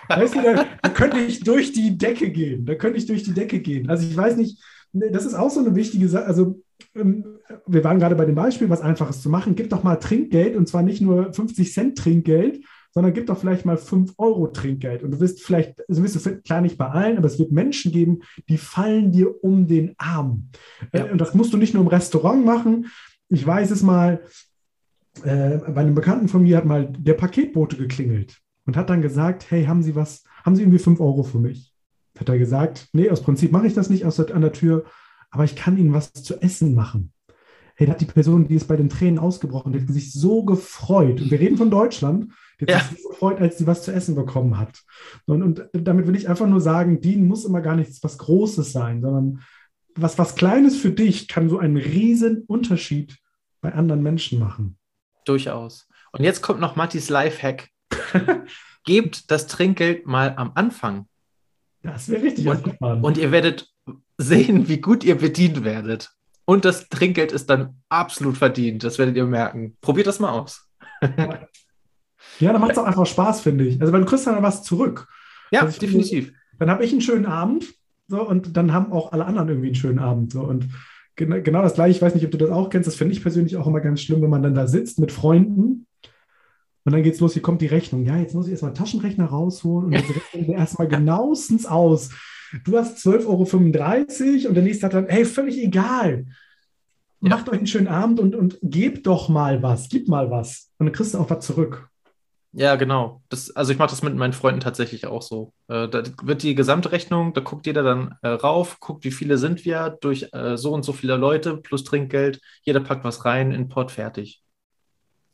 [0.09, 2.65] Weißt du, da, da könnte ich durch die Decke gehen.
[2.65, 3.89] Da könnte ich durch die Decke gehen.
[3.89, 4.61] Also ich weiß nicht,
[4.93, 6.25] das ist auch so eine wichtige Sache.
[6.25, 6.61] Also
[6.95, 7.25] ähm,
[7.65, 9.55] wir waren gerade bei dem Beispiel, was Einfaches zu machen.
[9.55, 13.65] Gib doch mal Trinkgeld und zwar nicht nur 50 Cent Trinkgeld, sondern gib doch vielleicht
[13.65, 15.03] mal 5 Euro Trinkgeld.
[15.03, 17.91] Und du wirst vielleicht, also wirst du klar nicht bei allen, aber es wird Menschen
[17.91, 18.19] geben,
[18.49, 20.49] die fallen dir um den Arm.
[20.93, 21.05] Ja.
[21.11, 22.87] Und das musst du nicht nur im Restaurant machen.
[23.29, 24.21] Ich weiß es mal,
[25.23, 29.49] äh, bei einem Bekannten von mir hat mal der Paketbote geklingelt und hat dann gesagt,
[29.49, 31.73] hey, haben Sie was, haben Sie irgendwie 5 Euro für mich?
[32.19, 34.85] Hat er gesagt, nee, aus Prinzip mache ich das nicht an der Tür,
[35.29, 37.11] aber ich kann Ihnen was zu essen machen.
[37.77, 40.43] Hey, da hat die Person, die ist bei den Tränen ausgebrochen, die hat sich so
[40.43, 41.21] gefreut.
[41.21, 42.33] Und wir reden von Deutschland.
[42.59, 42.79] Die hat ja.
[42.79, 44.81] sich so gefreut, als sie was zu essen bekommen hat.
[45.25, 48.71] Und, und damit will ich einfach nur sagen, dienen muss immer gar nichts was Großes
[48.71, 49.43] sein, sondern
[49.93, 53.19] was, was Kleines für dich kann so einen riesen Unterschied
[53.61, 54.77] bei anderen Menschen machen.
[55.25, 55.87] Durchaus.
[56.11, 57.69] Und jetzt kommt noch Mattis Lifehack.
[58.85, 61.07] Gebt das Trinkgeld mal am Anfang.
[61.83, 63.71] Das wäre richtig und, und ihr werdet
[64.17, 66.16] sehen, wie gut ihr bedient werdet.
[66.49, 68.83] Und das Trinkgeld ist dann absolut verdient.
[68.83, 69.75] Das werdet ihr merken.
[69.81, 70.69] Probiert das mal aus.
[72.39, 73.81] ja, dann macht es auch einfach Spaß, finde ich.
[73.81, 75.07] Also, weil du kriegst dann was zurück.
[75.51, 76.27] Ja, also definitiv.
[76.27, 77.65] Finde, dann habe ich einen schönen Abend
[78.07, 80.31] so, und dann haben auch alle anderen irgendwie einen schönen Abend.
[80.31, 80.69] So, und
[81.17, 83.21] genau, genau das gleiche, ich weiß nicht, ob du das auch kennst, das finde ich
[83.21, 85.85] persönlich auch immer ganz schlimm, wenn man dann da sitzt mit Freunden
[86.85, 88.05] und dann geht's los, hier kommt die Rechnung.
[88.05, 92.11] Ja, jetzt muss ich erstmal Taschenrechner rausholen und jetzt rechnen wir erstmal genauestens aus.
[92.63, 96.25] Du hast 12,35 Euro und der nächste hat dann, hey, völlig egal.
[97.21, 97.29] Ja.
[97.29, 100.71] Macht euch einen schönen Abend und, und gebt doch mal was, gib mal was.
[100.77, 101.89] Und dann kriegst du auch was zurück.
[102.53, 103.21] Ja, genau.
[103.29, 105.53] Das, also ich mache das mit meinen Freunden tatsächlich auch so.
[105.67, 109.37] Äh, da wird die gesamte Rechnung, da guckt jeder dann äh, rauf, guckt, wie viele
[109.37, 112.39] sind wir durch äh, so und so viele Leute plus Trinkgeld.
[112.63, 114.43] Jeder packt was rein, in Port fertig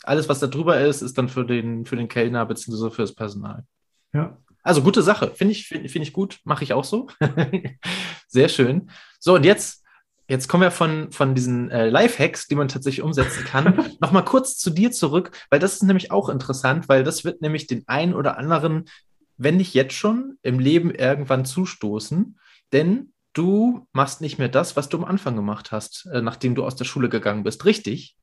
[0.03, 2.91] alles, was da drüber ist, ist dann für den, für den Kellner bzw.
[2.91, 3.63] für das Personal.
[4.13, 4.37] Ja.
[4.63, 7.07] Also gute Sache, finde ich, finde find ich gut, mache ich auch so.
[8.27, 8.89] Sehr schön.
[9.19, 9.83] So, und jetzt,
[10.29, 14.57] jetzt kommen wir von, von diesen äh, Lifehacks, die man tatsächlich umsetzen kann, nochmal kurz
[14.57, 18.13] zu dir zurück, weil das ist nämlich auch interessant, weil das wird nämlich den einen
[18.13, 18.85] oder anderen,
[19.37, 22.39] wenn nicht jetzt schon, im Leben irgendwann zustoßen.
[22.71, 26.63] Denn du machst nicht mehr das, was du am Anfang gemacht hast, äh, nachdem du
[26.63, 28.15] aus der Schule gegangen bist, richtig?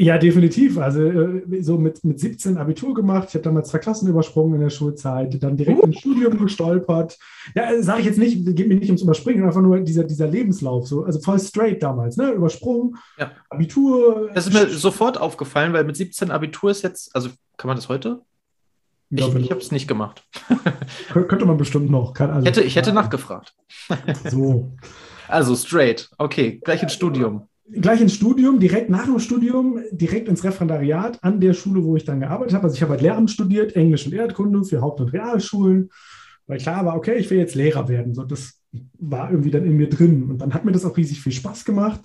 [0.00, 0.78] Ja, definitiv.
[0.78, 3.26] Also äh, so mit, mit 17 Abitur gemacht.
[3.28, 7.18] Ich habe damals zwei Klassen übersprungen in der Schulzeit, dann direkt ins Studium gestolpert.
[7.54, 10.26] Ja, äh, sage ich jetzt nicht, geht mir nicht ums Überspringen, einfach nur dieser, dieser
[10.26, 10.88] Lebenslauf.
[10.88, 12.30] So, also voll straight damals, ne?
[12.30, 13.30] Übersprungen, ja.
[13.50, 14.30] Abitur.
[14.32, 17.90] Das ist mir sofort aufgefallen, weil mit 17 Abitur ist jetzt, also kann man das
[17.90, 18.22] heute?
[19.10, 20.24] Ich, ich, ich habe es nicht gemacht.
[21.12, 22.14] könnte man bestimmt noch.
[22.14, 23.54] Kann, also, hätte, ich hätte nachgefragt.
[24.30, 24.72] so.
[25.28, 26.10] Also straight.
[26.18, 31.40] Okay, gleich ins Studium gleich ins Studium, direkt nach dem Studium, direkt ins Referendariat an
[31.40, 32.64] der Schule, wo ich dann gearbeitet habe.
[32.64, 35.90] Also ich habe halt Lehramt studiert, Englisch und Erdkunde für Haupt- und Realschulen,
[36.46, 38.14] weil klar war, okay, ich will jetzt Lehrer werden.
[38.14, 38.60] So, das
[38.98, 40.24] war irgendwie dann in mir drin.
[40.24, 42.00] Und dann hat mir das auch riesig viel Spaß gemacht.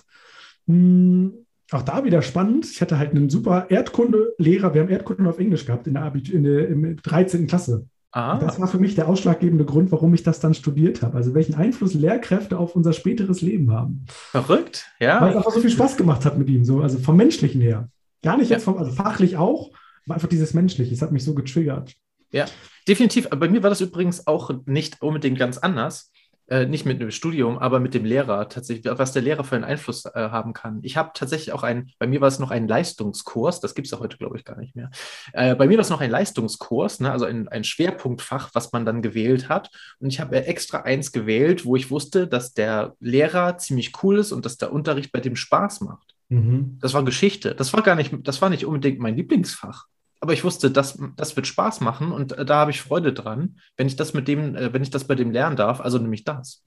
[0.67, 1.34] Hm,
[1.71, 2.65] auch da wieder spannend.
[2.69, 4.73] Ich hatte halt einen super Erdkunde-Lehrer.
[4.73, 7.47] Wir haben Erdkunde auf Englisch gehabt in der, Abit in der in 13.
[7.47, 7.88] Klasse.
[8.15, 8.38] Ah.
[8.39, 11.17] Das war für mich der ausschlaggebende Grund, warum ich das dann studiert habe.
[11.17, 14.06] Also welchen Einfluss Lehrkräfte auf unser späteres Leben haben.
[14.08, 15.19] Verrückt, ja.
[15.19, 17.89] Weil es einfach so viel Spaß gemacht hat mit ihm, so, also vom Menschlichen her.
[18.23, 19.71] Gar nicht jetzt vom, also fachlich auch,
[20.06, 20.93] aber einfach dieses Menschliche.
[20.93, 21.93] Es hat mich so getriggert.
[22.32, 22.45] Ja,
[22.88, 23.30] definitiv.
[23.30, 26.13] Bei mir war das übrigens auch nicht unbedingt ganz anders
[26.47, 29.63] äh, nicht mit dem Studium, aber mit dem Lehrer tatsächlich, was der Lehrer für einen
[29.63, 30.79] Einfluss äh, haben kann.
[30.84, 33.91] Ich habe tatsächlich auch ein, bei mir war es noch ein Leistungskurs, das gibt es
[33.91, 34.91] ja heute, glaube ich, gar nicht mehr.
[35.34, 38.86] Äh, bei mir war es noch ein Leistungskurs, ne, also ein, ein Schwerpunktfach, was man
[38.86, 39.69] dann gewählt hat.
[39.99, 44.31] Und ich habe extra eins gewählt, wo ich wusste, dass der Lehrer ziemlich cool ist
[44.31, 46.15] und dass der Unterricht bei dem Spaß macht.
[46.29, 46.77] Mhm.
[46.81, 47.55] Das war Geschichte.
[47.55, 49.86] Das war gar nicht, das war nicht unbedingt mein Lieblingsfach
[50.25, 53.59] aber ich wusste, das, das wird Spaß machen und äh, da habe ich Freude dran,
[53.77, 56.23] wenn ich das mit dem, äh, wenn ich das bei dem lernen darf, also nämlich
[56.23, 56.63] das.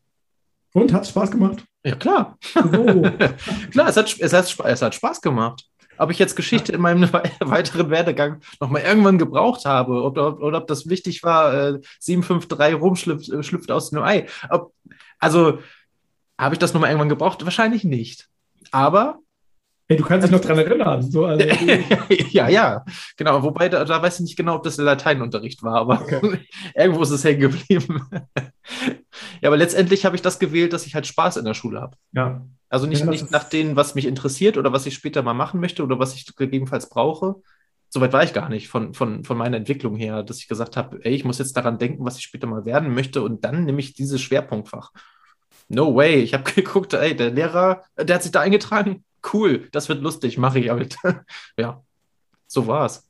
[0.74, 1.64] Und hat es Spaß gemacht?
[1.84, 2.38] Ja, klar.
[2.54, 3.02] Oh.
[3.72, 5.64] klar, es hat, es, hat, es hat Spaß gemacht.
[5.96, 10.68] Ob ich jetzt Geschichte in meinem weiteren Werdegang nochmal irgendwann gebraucht habe oder, oder, ob
[10.68, 14.28] das wichtig war, äh, 753 rumschlüpft äh, schlüpft aus dem Ei.
[14.50, 14.72] Ob,
[15.18, 15.58] also
[16.38, 17.44] habe ich das nochmal irgendwann gebraucht?
[17.44, 18.28] Wahrscheinlich nicht.
[18.70, 19.18] Aber
[19.90, 21.02] Hey, du kannst dich noch dran erinnern.
[21.10, 21.46] So, also,
[22.30, 22.84] ja, ja,
[23.16, 23.42] genau.
[23.42, 26.40] Wobei, da, da weiß ich nicht genau, ob das der Lateinunterricht war, aber okay.
[26.74, 28.06] irgendwo ist es hängen geblieben.
[29.40, 31.96] ja, aber letztendlich habe ich das gewählt, dass ich halt Spaß in der Schule habe.
[32.12, 32.46] Ja.
[32.68, 35.58] Also nicht, ja, nicht nach dem, was mich interessiert oder was ich später mal machen
[35.58, 37.36] möchte oder was ich gegebenenfalls brauche.
[37.88, 41.02] Soweit war ich gar nicht von, von, von meiner Entwicklung her, dass ich gesagt habe,
[41.02, 43.80] ey, ich muss jetzt daran denken, was ich später mal werden möchte und dann nehme
[43.80, 44.92] ich dieses Schwerpunktfach.
[45.68, 46.16] No way.
[46.16, 49.04] Ich habe geguckt, ey, der Lehrer, der hat sich da eingetragen.
[49.32, 50.96] Cool, das wird lustig, mache ich halt.
[51.58, 51.82] ja,
[52.46, 53.08] so war's.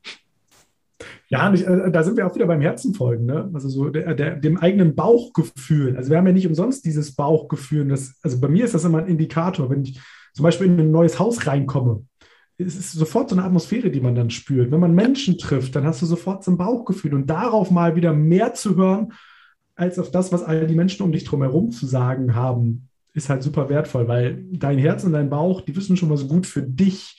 [1.29, 3.51] Ja, äh, da sind wir auch wieder beim Herzenfolgen, ne?
[3.53, 5.97] Also so der, der, dem eigenen Bauchgefühl.
[5.97, 7.87] Also wir haben ja nicht umsonst dieses Bauchgefühl.
[7.89, 10.01] Das, also bei mir ist das immer ein Indikator, wenn ich
[10.33, 12.05] zum Beispiel in ein neues Haus reinkomme.
[12.57, 14.73] Es ist sofort so eine Atmosphäre, die man dann spürt.
[14.73, 18.13] Wenn man Menschen trifft, dann hast du sofort so ein Bauchgefühl und darauf mal wieder
[18.13, 19.13] mehr zu hören,
[19.77, 22.88] als auf das, was all die Menschen um dich drumherum zu sagen haben,
[23.19, 26.47] ist halt super wertvoll, weil dein Herz und dein Bauch, die wissen schon, was gut
[26.47, 27.19] für dich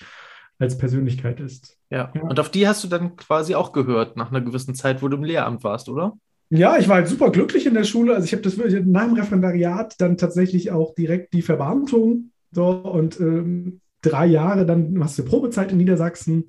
[0.57, 1.77] als Persönlichkeit ist.
[1.89, 2.11] Ja.
[2.15, 2.21] ja.
[2.21, 5.17] Und auf die hast du dann quasi auch gehört nach einer gewissen Zeit, wo du
[5.17, 6.17] im Lehramt warst, oder?
[6.49, 8.15] Ja, ich war halt super glücklich in der Schule.
[8.15, 12.31] Also ich habe das wirklich nach dem Referendariat dann tatsächlich auch direkt die Verbeamtung.
[12.51, 16.47] So und ähm, drei Jahre dann hast du Probezeit in Niedersachsen,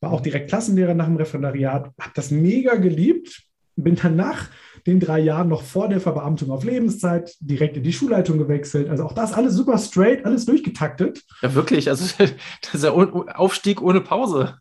[0.00, 3.44] war auch direkt Klassenlehrer nach dem Referendariat, habe das mega geliebt,
[3.76, 4.50] bin dann nach
[4.88, 8.88] den drei Jahren noch vor der Verbeamtung auf Lebenszeit direkt in die Schulleitung gewechselt.
[8.88, 11.22] Also auch das alles super straight, alles durchgetaktet.
[11.42, 11.88] Ja, wirklich.
[11.88, 14.54] Also das ist ja Aufstieg ohne Pause.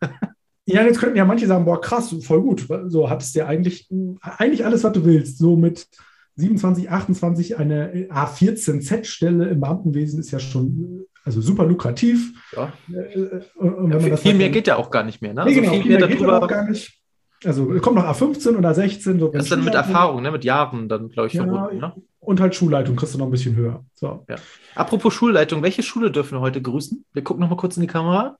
[0.65, 2.67] Ja, jetzt könnten ja manche sagen, boah, krass, voll gut.
[2.87, 3.89] So hattest du ja eigentlich,
[4.21, 5.37] eigentlich alles, was du willst.
[5.37, 5.87] So mit
[6.35, 12.33] 27, 28 eine A14Z-Stelle im Beamtenwesen ist ja schon also super lukrativ.
[12.55, 12.73] Ja.
[12.93, 15.33] Äh, äh, ja, viel mehr geht ja auch gar nicht mehr.
[15.33, 15.45] Ne?
[15.45, 17.01] Nee, also genau, viel, viel mehr, mehr geht ja auch gar nicht.
[17.43, 19.19] Also kommt noch A15 oder 16.
[19.19, 20.31] So das ist dann mit Erfahrung, ne?
[20.31, 21.77] mit Jahren dann, glaube ich, ja, verbunden.
[21.77, 21.93] Ne?
[22.19, 23.85] Und halt Schulleitung kriegst du noch ein bisschen höher.
[23.93, 24.25] So.
[24.27, 24.35] Ja.
[24.75, 27.05] Apropos Schulleitung, welche Schule dürfen wir heute grüßen?
[27.13, 28.37] Wir gucken noch mal kurz in die Kamera.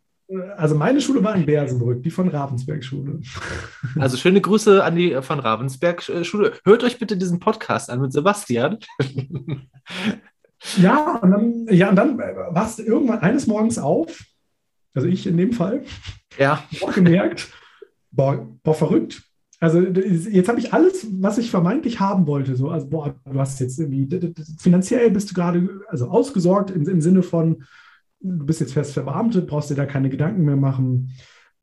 [0.58, 3.22] Also meine Schule war in Bersenbrück, die von Ravensberg Schule.
[3.98, 6.54] Also schöne Grüße an die von Ravensberg Schule.
[6.66, 8.80] Hört euch bitte diesen Podcast an mit Sebastian.
[10.82, 14.24] Ja, und dann, ja, und dann wachst du irgendwann eines Morgens auf,
[14.94, 15.84] also ich in dem Fall,
[16.38, 16.64] ja.
[16.82, 17.50] auch gemerkt,
[18.12, 19.24] boah, boah, verrückt.
[19.60, 22.56] Also jetzt habe ich alles, was ich vermeintlich haben wollte.
[22.56, 24.08] So, also boah, du hast jetzt irgendwie
[24.60, 27.63] finanziell bist du gerade also ausgesorgt im, im Sinne von,
[28.20, 31.12] du bist jetzt fest verbeamtet, brauchst dir da keine Gedanken mehr machen.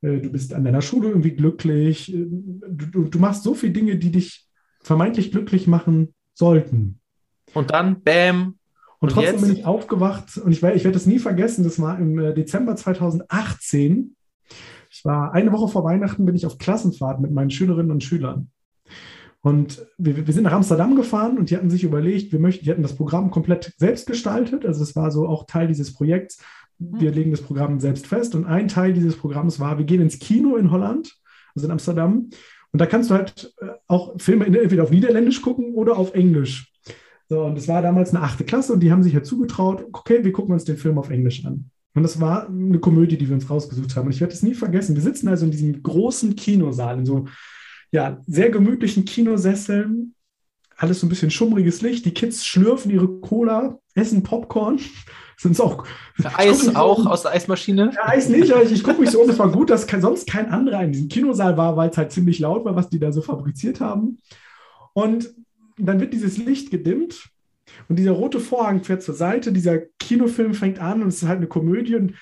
[0.01, 2.13] Äh, du bist an deiner Schule irgendwie glücklich.
[2.13, 4.45] Äh, du, du machst so viele Dinge, die dich
[4.81, 6.99] vermeintlich glücklich machen sollten.
[7.53, 8.57] Und dann, bam.
[8.99, 9.41] Und, und trotzdem jetzt?
[9.41, 11.63] bin ich aufgewacht und ich, ich werde das nie vergessen.
[11.63, 14.14] Das war im äh, Dezember 2018
[14.95, 18.49] ich war eine Woche vor Weihnachten, bin ich auf Klassenfahrt mit meinen Schülerinnen und Schülern.
[19.41, 22.71] Und wir, wir, sind nach Amsterdam gefahren und die hatten sich überlegt, wir möchten, die
[22.71, 24.65] hatten das Programm komplett selbst gestaltet.
[24.65, 26.41] Also es war so auch Teil dieses Projekts.
[26.79, 28.35] Wir legen das Programm selbst fest.
[28.35, 31.13] Und ein Teil dieses Programms war, wir gehen ins Kino in Holland,
[31.53, 32.29] also in Amsterdam.
[32.71, 36.71] Und da kannst du halt äh, auch Filme entweder auf Niederländisch gucken oder auf Englisch.
[37.27, 40.23] So, und es war damals eine achte Klasse und die haben sich halt zugetraut, okay,
[40.23, 41.69] wir gucken uns den Film auf Englisch an.
[41.95, 44.07] Und das war eine Komödie, die wir uns rausgesucht haben.
[44.07, 44.95] Und ich werde es nie vergessen.
[44.95, 47.25] Wir sitzen also in diesem großen Kinosaal, in so
[47.91, 50.13] ja, sehr gemütlichen Kinosesseln.
[50.75, 52.05] Alles so ein bisschen schummriges Licht.
[52.05, 54.79] Die Kids schlürfen ihre Cola, essen Popcorn.
[55.37, 55.85] Sind auch.
[56.35, 57.07] Eis auch um.
[57.07, 57.91] aus der Eismaschine?
[57.93, 59.29] Ja, Eis nicht, aber ich, ich gucke mich so um.
[59.29, 62.11] Es war gut, dass kein, sonst kein anderer in diesem Kinosaal war, weil es halt
[62.11, 64.19] ziemlich laut war, was die da so fabriziert haben.
[64.93, 65.33] Und
[65.77, 67.29] dann wird dieses Licht gedimmt
[67.87, 71.37] und dieser rote Vorhang fährt zur Seite, dieser Kinofilm fängt an und es ist halt
[71.37, 71.95] eine Komödie.
[71.95, 72.13] Und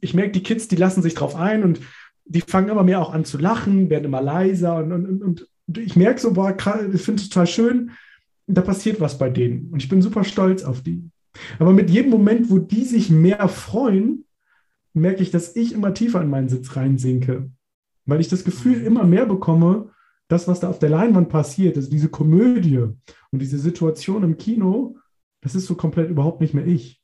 [0.00, 1.80] ich merke, die Kids, die lassen sich drauf ein und
[2.24, 4.76] die fangen immer mehr auch an zu lachen, werden immer leiser.
[4.76, 7.90] Und, und, und ich merke so, boah, ich finde es total schön,
[8.46, 9.70] da passiert was bei denen.
[9.72, 11.08] Und ich bin super stolz auf die.
[11.58, 14.24] Aber mit jedem Moment, wo die sich mehr freuen,
[14.92, 17.50] merke ich, dass ich immer tiefer in meinen Sitz reinsinke.
[18.04, 18.86] Weil ich das Gefühl mhm.
[18.86, 19.90] immer mehr bekomme,
[20.32, 24.96] das, was da auf der Leinwand passiert, also diese Komödie und diese Situation im Kino,
[25.42, 27.02] das ist so komplett überhaupt nicht mehr ich.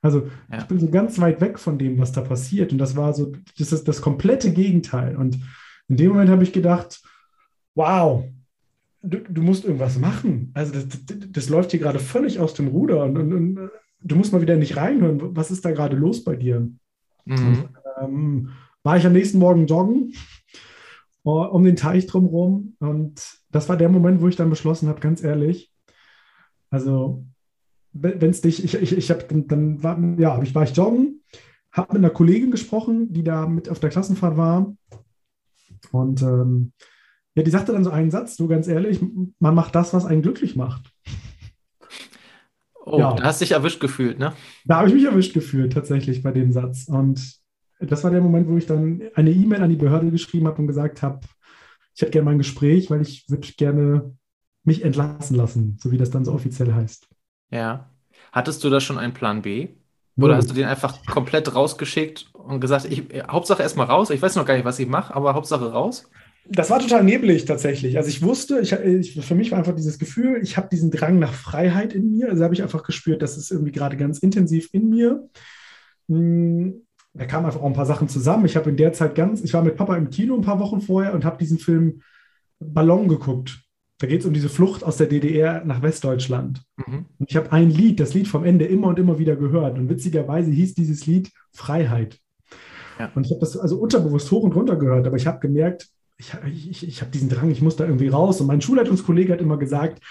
[0.00, 0.58] Also ja.
[0.58, 2.72] ich bin so ganz weit weg von dem, was da passiert.
[2.72, 5.16] Und das war so, das ist das komplette Gegenteil.
[5.16, 5.38] Und
[5.88, 7.02] in dem Moment habe ich gedacht,
[7.74, 8.24] wow,
[9.02, 10.50] du, du, musst irgendwas machen.
[10.54, 14.16] Also das, das, das läuft hier gerade völlig aus dem Ruder und, und, und, du
[14.16, 15.36] musst mal wieder nicht reinhören.
[15.36, 16.60] Was ist da gerade los bei dir?
[16.60, 16.74] Mhm.
[17.26, 17.68] Und,
[18.00, 18.48] ähm,
[18.82, 20.14] war ich am nächsten Morgen joggen
[21.22, 22.76] um den Teich drumherum.
[22.80, 25.72] Und das war der Moment, wo ich dann beschlossen habe, ganz ehrlich,
[26.70, 27.24] also
[27.92, 31.20] wenn es dich, ich, ich, ich habe dann, war, ja, ich war ich joggen,
[31.70, 34.74] habe mit einer Kollegin gesprochen, die da mit auf der Klassenfahrt war.
[35.90, 36.72] Und ähm,
[37.34, 39.00] ja, die sagte dann so einen Satz, so ganz ehrlich,
[39.38, 40.92] man macht das, was einen glücklich macht.
[42.84, 43.14] Oh, ja.
[43.14, 44.32] da hast du dich erwischt gefühlt, ne?
[44.64, 46.88] Da habe ich mich erwischt gefühlt, tatsächlich bei dem Satz.
[46.88, 47.41] Und
[47.86, 50.66] das war der Moment, wo ich dann eine E-Mail an die Behörde geschrieben habe und
[50.66, 51.20] gesagt habe,
[51.94, 54.16] ich hätte gerne mal ein Gespräch, weil ich würde gerne
[54.64, 57.08] mich entlassen lassen, so wie das dann so offiziell heißt.
[57.50, 57.90] Ja.
[58.30, 59.68] Hattest du da schon einen Plan B?
[60.16, 64.36] Oder hast du den einfach komplett rausgeschickt und gesagt, ich, Hauptsache erstmal raus, ich weiß
[64.36, 66.10] noch gar nicht, was ich mache, aber Hauptsache raus?
[66.44, 67.96] Das war total neblig tatsächlich.
[67.96, 71.18] Also ich wusste, ich, ich, für mich war einfach dieses Gefühl, ich habe diesen Drang
[71.18, 72.28] nach Freiheit in mir.
[72.28, 75.28] Also habe ich einfach gespürt, das ist irgendwie gerade ganz intensiv in mir.
[76.08, 76.82] Hm,
[77.14, 78.46] da kamen einfach auch ein paar Sachen zusammen.
[78.46, 80.80] Ich habe in der Zeit ganz, ich war mit Papa im Kino ein paar Wochen
[80.80, 82.00] vorher und habe diesen Film
[82.58, 83.60] Ballon geguckt.
[83.98, 86.62] Da geht es um diese Flucht aus der DDR nach Westdeutschland.
[86.76, 87.06] Mhm.
[87.18, 89.78] Und ich habe ein Lied, das Lied vom Ende immer und immer wieder gehört.
[89.78, 92.18] Und witzigerweise hieß dieses Lied Freiheit.
[92.98, 93.10] Ja.
[93.14, 96.34] Und ich habe das also unterbewusst hoch und runter gehört, aber ich habe gemerkt, ich,
[96.46, 98.40] ich, ich habe diesen Drang, ich muss da irgendwie raus.
[98.40, 100.02] Und mein Schulleitungskollege hat immer gesagt,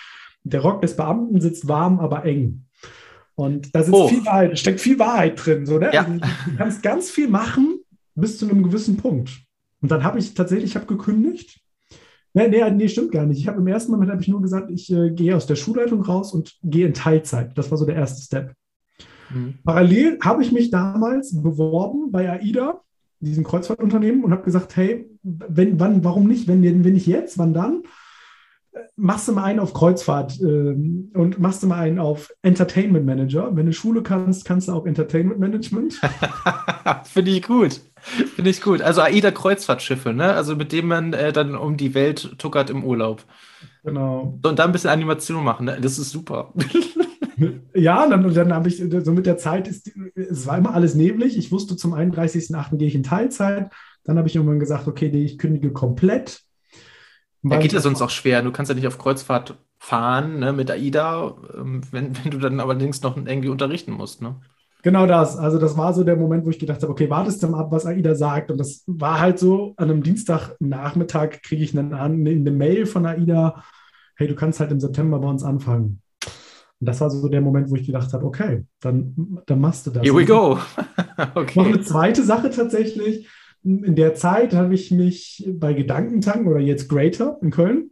[0.44, 2.66] der Rock des Beamten sitzt warm, aber eng.
[3.36, 4.08] Und da oh.
[4.08, 5.66] viel Wahrheit, steckt viel Wahrheit drin.
[5.66, 5.92] So, ne?
[5.94, 6.04] Ja.
[6.06, 7.80] Also, du kannst ganz viel machen
[8.16, 9.42] bis zu einem gewissen Punkt.
[9.82, 11.62] Und dann habe ich tatsächlich, ich habe gekündigt
[12.34, 13.40] Nee, nee, nee, stimmt gar nicht.
[13.40, 16.02] Ich habe im ersten Moment habe ich nur gesagt, ich äh, gehe aus der Schulleitung
[16.02, 17.58] raus und gehe in Teilzeit.
[17.58, 18.54] Das war so der erste Step.
[19.34, 19.56] Mhm.
[19.66, 22.82] Parallel habe ich mich damals beworben bei AIDA,
[23.20, 26.48] diesem Kreuzfahrtunternehmen, und habe gesagt, hey, wenn, wann, warum nicht?
[26.48, 27.84] Wenn, wenn nicht jetzt, wann dann?
[28.96, 33.56] Machst du mal einen auf Kreuzfahrt ähm, und machst du mal einen auf Entertainment Manager.
[33.56, 36.00] Wenn du Schule kannst, kannst du auch Entertainment Management.
[37.04, 37.82] Finde ich gut.
[38.02, 38.82] Finde ich gut.
[38.82, 40.34] Also AIDA Kreuzfahrtschiffe, ne?
[40.34, 43.24] Also mit dem man äh, dann um die Welt tuckert im Urlaub.
[43.84, 44.40] Genau.
[44.44, 45.78] Und da ein bisschen Animation machen, ne?
[45.82, 46.54] Das ist super.
[47.76, 51.38] ja, dann, dann habe ich so mit der Zeit, ist, es war immer alles neblig.
[51.38, 52.78] Ich wusste, zum 31.08.
[52.78, 53.72] gehe ich in Teilzeit.
[54.04, 56.42] Dann habe ich irgendwann gesagt, okay, ich kündige komplett.
[57.44, 58.42] Da geht ja sonst auch schwer.
[58.42, 62.60] Du kannst ja nicht auf Kreuzfahrt fahren ne, mit AIDA, ähm, wenn, wenn du dann
[62.60, 64.22] allerdings noch irgendwie unterrichten musst.
[64.22, 64.36] Ne?
[64.84, 65.38] Genau das.
[65.38, 67.72] Also das war so der Moment, wo ich gedacht habe, okay, wartest du mal ab,
[67.72, 68.52] was AIDA sagt.
[68.52, 73.64] Und das war halt so, an einem Dienstagnachmittag kriege ich eine, eine Mail von AIDA,
[74.16, 76.02] hey, du kannst halt im September bei uns anfangen.
[76.80, 79.92] Und das war so der Moment, wo ich gedacht habe, okay, dann, dann machst du
[79.92, 80.04] das.
[80.04, 80.60] Here we go.
[81.36, 81.60] okay.
[81.60, 83.28] Noch eine zweite Sache tatsächlich.
[83.64, 87.92] In der Zeit habe ich mich bei Gedankentanken oder jetzt Greater in Köln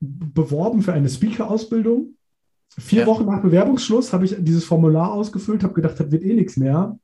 [0.00, 2.14] beworben für eine Speaker-Ausbildung
[2.78, 3.06] Vier ja.
[3.06, 6.98] Wochen nach Bewerbungsschluss habe ich dieses Formular ausgefüllt, habe gedacht, das wird eh nichts mehr.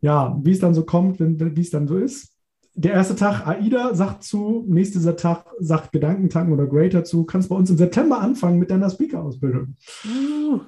[0.00, 2.32] Ja, wie es dann so kommt, wie es dann so ist.
[2.74, 7.56] Der erste Tag AIDA sagt zu, nächster Tag sagt Gedankentanken oder Greater zu, kannst bei
[7.56, 9.76] uns im September anfangen mit deiner Speaker-Ausbildung.
[10.04, 10.60] Uh.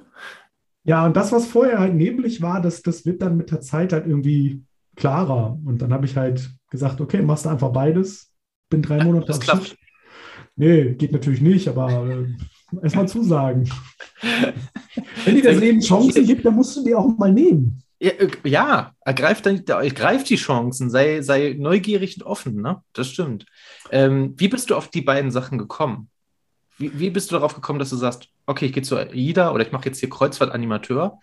[0.83, 3.91] Ja, und das, was vorher halt neblig war, das, das wird dann mit der Zeit
[3.91, 4.63] halt irgendwie
[4.95, 5.57] klarer.
[5.65, 8.31] Und dann habe ich halt gesagt, okay, machst du einfach beides.
[8.69, 9.75] Bin drei Monate das klappt.
[10.55, 12.27] Nee, geht natürlich nicht, aber äh,
[12.81, 13.69] erstmal zusagen.
[15.25, 17.83] Wenn dir das Leben Chancen gibt, dann musst du die auch mal nehmen.
[17.99, 22.81] Ja, äh, ja ergreif, dann, ergreif die Chancen, sei, sei neugierig und offen, ne?
[22.93, 23.45] Das stimmt.
[23.91, 26.09] Ähm, wie bist du auf die beiden Sachen gekommen?
[26.77, 29.65] Wie, wie bist du darauf gekommen, dass du sagst, okay, ich gehe zu AIDA oder
[29.65, 31.19] ich mache jetzt hier Kreuzfahrt-Animateur?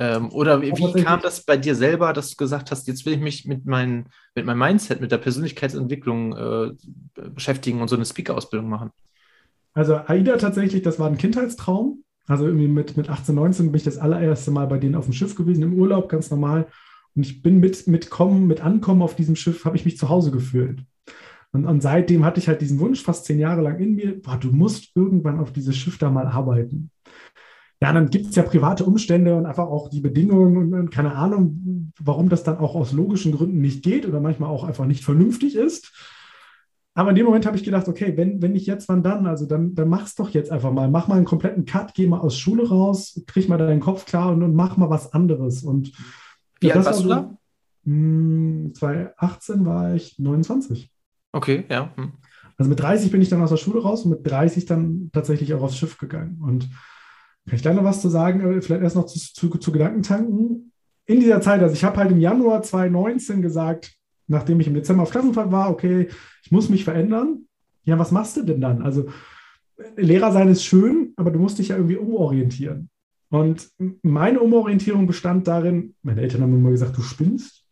[0.00, 3.12] Ähm, oder wie, wie kam das bei dir selber, dass du gesagt hast, jetzt will
[3.12, 6.70] ich mich mit, mein, mit meinem Mindset, mit der Persönlichkeitsentwicklung äh,
[7.28, 8.90] beschäftigen und so eine Speaker-Ausbildung machen?
[9.74, 12.02] Also AIDA tatsächlich, das war ein Kindheitstraum.
[12.26, 15.12] Also irgendwie mit, mit 18, 19 bin ich das allererste Mal bei denen auf dem
[15.12, 16.68] Schiff gewesen, im Urlaub, ganz normal.
[17.14, 20.08] Und ich bin mit, mit Kommen, mit Ankommen auf diesem Schiff, habe ich mich zu
[20.08, 20.82] Hause gefühlt.
[21.52, 24.38] Und, und, seitdem hatte ich halt diesen Wunsch, fast zehn Jahre lang in mir, boah,
[24.38, 26.90] du musst irgendwann auf dieses Schiff da mal arbeiten.
[27.82, 31.14] Ja, dann gibt es ja private Umstände und einfach auch die Bedingungen und, und, keine
[31.14, 35.02] Ahnung, warum das dann auch aus logischen Gründen nicht geht oder manchmal auch einfach nicht
[35.02, 35.92] vernünftig ist.
[36.94, 39.26] Aber in dem Moment habe ich gedacht, okay, wenn, wenn nicht jetzt, wann dann?
[39.26, 40.90] Also dann, dann mach es doch jetzt einfach mal.
[40.90, 44.32] Mach mal einen kompletten Cut, geh mal aus Schule raus, krieg mal deinen Kopf klar
[44.32, 45.62] und, und mach mal was anderes.
[45.62, 45.92] Und
[46.60, 47.38] Wie alt warst war du
[47.86, 48.74] da?
[48.78, 50.90] 2018 hm, war ich 29.
[51.32, 51.94] Okay, ja.
[51.96, 52.12] Hm.
[52.58, 55.54] Also mit 30 bin ich dann aus der Schule raus und mit 30 dann tatsächlich
[55.54, 56.42] auch aufs Schiff gegangen.
[56.42, 56.68] Und
[57.50, 58.40] kann ich da noch was zu sagen?
[58.40, 60.72] Äh, vielleicht erst noch zu, zu, zu Gedankentanken.
[61.06, 63.92] In dieser Zeit, also ich habe halt im Januar 2019 gesagt,
[64.28, 66.08] nachdem ich im Dezember auf Klassenfahrt war, okay,
[66.44, 67.46] ich muss mich verändern.
[67.82, 68.82] Ja, was machst du denn dann?
[68.82, 69.08] Also
[69.96, 72.88] Lehrer sein ist schön, aber du musst dich ja irgendwie umorientieren.
[73.30, 73.68] Und
[74.02, 77.64] meine Umorientierung bestand darin, meine Eltern haben immer gesagt, du spinnst.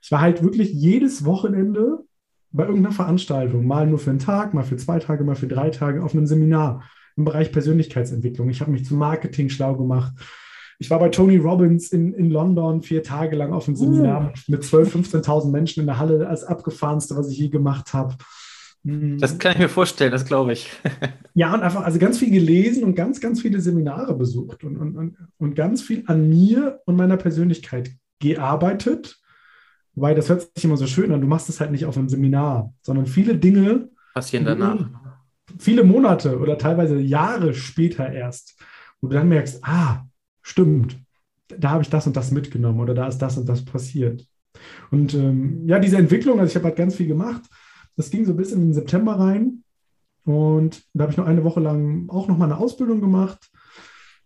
[0.00, 2.04] Ich war halt wirklich jedes Wochenende
[2.50, 5.68] bei irgendeiner Veranstaltung, mal nur für einen Tag, mal für zwei Tage, mal für drei
[5.68, 6.82] Tage auf einem Seminar
[7.18, 8.48] im Bereich Persönlichkeitsentwicklung.
[8.48, 10.12] Ich habe mich zum Marketing schlau gemacht.
[10.78, 13.80] Ich war bei Tony Robbins in, in London vier Tage lang auf einem uh.
[13.80, 14.40] Seminar uh.
[14.46, 18.14] mit 12.000, 15.000 Menschen in der Halle als abgefahrenste, was ich je gemacht habe.
[18.84, 19.18] Hm.
[19.18, 20.70] Das kann ich mir vorstellen, das glaube ich.
[21.34, 24.96] ja, und einfach also ganz viel gelesen und ganz, ganz viele Seminare besucht und, und,
[24.96, 27.90] und, und ganz viel an mir und meiner Persönlichkeit
[28.20, 29.20] gearbeitet.
[29.96, 32.08] Wobei das hört sich immer so schön an, du machst es halt nicht auf einem
[32.08, 34.88] Seminar, sondern viele Dinge passieren danach.
[35.58, 38.56] Viele Monate oder teilweise Jahre später erst,
[39.00, 40.04] wo du dann merkst, ah,
[40.42, 40.96] stimmt.
[41.48, 44.26] da habe ich das und das mitgenommen oder da ist das und das passiert.
[44.90, 47.42] Und ähm, ja, diese Entwicklung, also ich habe halt ganz viel gemacht.
[47.96, 49.64] Das ging so bis in den September rein.
[50.24, 53.50] Und da habe ich noch eine Woche lang auch noch mal eine Ausbildung gemacht.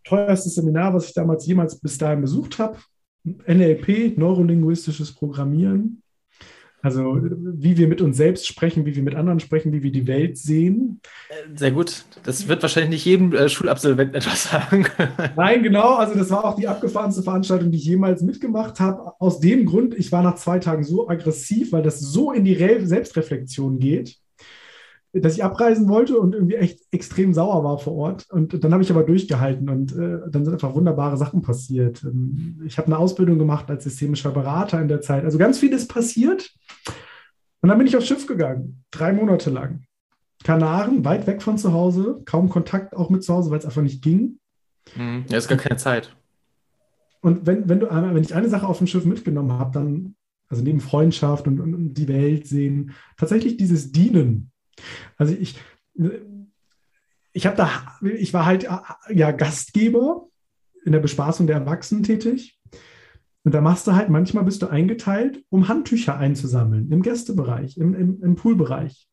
[0.04, 2.78] Teuerstes Seminar, was ich damals jemals bis dahin besucht habe.
[3.24, 6.02] NLP, neurolinguistisches Programmieren.
[6.82, 10.08] Also wie wir mit uns selbst sprechen, wie wir mit anderen sprechen, wie wir die
[10.08, 11.00] Welt sehen.
[11.28, 12.04] Äh, sehr gut.
[12.24, 14.86] Das wird wahrscheinlich nicht jedem äh, Schulabsolventen etwas sagen.
[15.36, 15.94] Nein, genau.
[15.94, 19.12] Also das war auch die abgefahrenste Veranstaltung, die ich jemals mitgemacht habe.
[19.20, 22.54] Aus dem Grund, ich war nach zwei Tagen so aggressiv, weil das so in die
[22.54, 24.21] Re Selbstreflexion geht
[25.12, 28.30] dass ich abreisen wollte und irgendwie echt extrem sauer war vor Ort.
[28.30, 32.02] Und dann habe ich aber durchgehalten und äh, dann sind einfach wunderbare Sachen passiert.
[32.02, 35.24] Ähm, ich habe eine Ausbildung gemacht als systemischer Berater in der Zeit.
[35.24, 36.50] Also ganz viel ist passiert.
[37.60, 39.82] Und dann bin ich aufs Schiff gegangen, drei Monate lang.
[40.44, 43.82] Kanaren, weit weg von zu Hause, kaum Kontakt auch mit zu Hause, weil es einfach
[43.82, 44.38] nicht ging.
[44.96, 45.24] Mhm.
[45.28, 46.16] Ja, ist gar keine Zeit.
[47.20, 50.16] Und wenn, wenn, du, wenn ich eine Sache auf dem Schiff mitgenommen habe, dann,
[50.48, 54.51] also neben Freundschaft und, und, und die Welt sehen, tatsächlich dieses Dienen
[55.16, 55.58] also ich,
[57.32, 57.70] ich habe da,
[58.02, 58.68] ich war halt
[59.10, 60.28] ja Gastgeber
[60.84, 62.58] in der Bespaßung der Erwachsenen tätig.
[63.44, 67.94] Und da machst du halt, manchmal bist du eingeteilt, um Handtücher einzusammeln im Gästebereich, im,
[67.94, 69.08] im, im Poolbereich.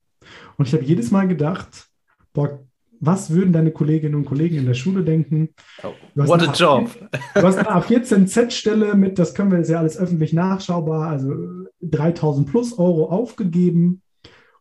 [0.58, 1.88] Und ich habe jedes Mal gedacht,
[2.34, 2.64] boah,
[3.00, 5.50] was würden deine Kolleginnen und Kollegen in der Schule denken?
[5.84, 6.92] Oh, what a job!
[7.34, 11.34] Du hast eine A14Z-Stelle mit, das können wir, ist ja alles öffentlich nachschaubar, also
[11.82, 14.02] 3000 plus Euro aufgegeben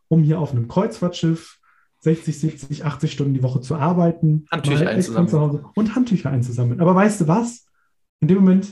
[0.09, 1.59] um hier auf einem Kreuzfahrtschiff
[2.01, 4.45] 60, 70, 80 Stunden die Woche zu arbeiten.
[4.51, 5.65] Handtücher einzusammeln.
[5.75, 6.81] und Handtücher einzusammeln.
[6.81, 7.65] Aber weißt du was?
[8.21, 8.67] In dem Moment,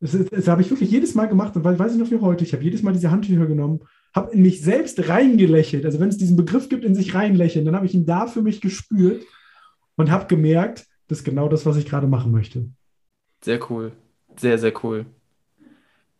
[0.00, 2.52] das, das habe ich wirklich jedes Mal gemacht und weiß ich noch wie heute, ich
[2.52, 3.80] habe jedes Mal diese Handtücher genommen,
[4.14, 5.84] habe in mich selbst reingelächelt.
[5.84, 8.42] Also wenn es diesen Begriff gibt, in sich reinlächeln, dann habe ich ihn da für
[8.42, 9.24] mich gespürt
[9.96, 12.66] und habe gemerkt, das ist genau das, was ich gerade machen möchte.
[13.44, 13.92] Sehr cool.
[14.36, 15.06] Sehr, sehr cool.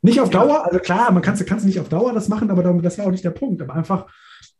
[0.02, 2.98] Nicht auf Dauer, also klar, man kann es nicht auf Dauer das machen, aber das
[2.98, 3.62] war auch nicht der Punkt.
[3.62, 4.06] Aber einfach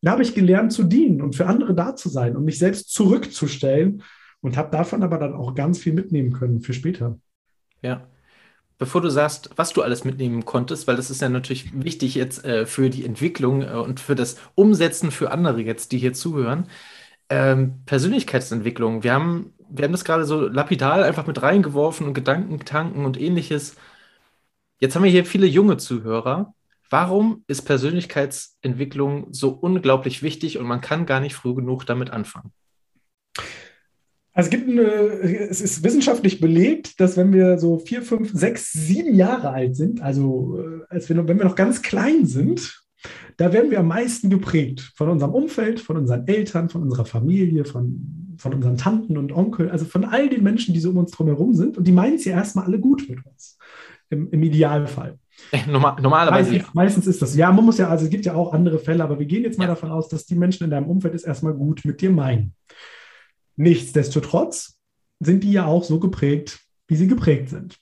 [0.03, 2.93] da habe ich gelernt zu dienen und für andere da zu sein und mich selbst
[2.93, 4.03] zurückzustellen
[4.41, 7.19] und habe davon aber dann auch ganz viel mitnehmen können für später.
[7.83, 8.07] Ja.
[8.79, 12.47] Bevor du sagst, was du alles mitnehmen konntest, weil das ist ja natürlich wichtig jetzt
[12.47, 16.67] äh, für die Entwicklung äh, und für das Umsetzen für andere jetzt, die hier zuhören.
[17.29, 19.03] Ähm, Persönlichkeitsentwicklung.
[19.03, 23.77] Wir haben, wir haben das gerade so lapidal einfach mit reingeworfen und Gedankentanken und ähnliches.
[24.79, 26.55] Jetzt haben wir hier viele junge Zuhörer
[26.91, 32.53] Warum ist Persönlichkeitsentwicklung so unglaublich wichtig und man kann gar nicht früh genug damit anfangen?
[34.33, 38.73] Also es gibt eine, es ist wissenschaftlich belegt, dass wenn wir so vier, fünf, sechs,
[38.73, 42.83] sieben Jahre alt sind, also äh, als wir, wenn wir noch ganz klein sind,
[43.37, 47.65] da werden wir am meisten geprägt von unserem Umfeld, von unseren Eltern, von unserer Familie,
[47.65, 51.13] von, von unseren Tanten und Onkel, also von all den Menschen, die so um uns
[51.13, 51.79] drum herum sind.
[51.79, 53.59] Und die meinen es ja erstmal alle gut mit uns,
[54.11, 55.19] im, im Idealfall.
[55.67, 56.51] normalerweise.
[56.53, 57.37] Meistens, meistens, ist das.
[57.37, 59.59] Ja, man muss ja, also es gibt ja auch andere Fälle, aber wir gehen jetzt
[59.59, 59.71] mal ja.
[59.71, 62.55] davon aus, dass die Menschen in deinem Umfeld es erstmal gut mit dir meinen.
[63.57, 64.79] Nichtsdestotrotz
[65.19, 67.79] sind die ja auch so geprägt, wie sie geprägt sind.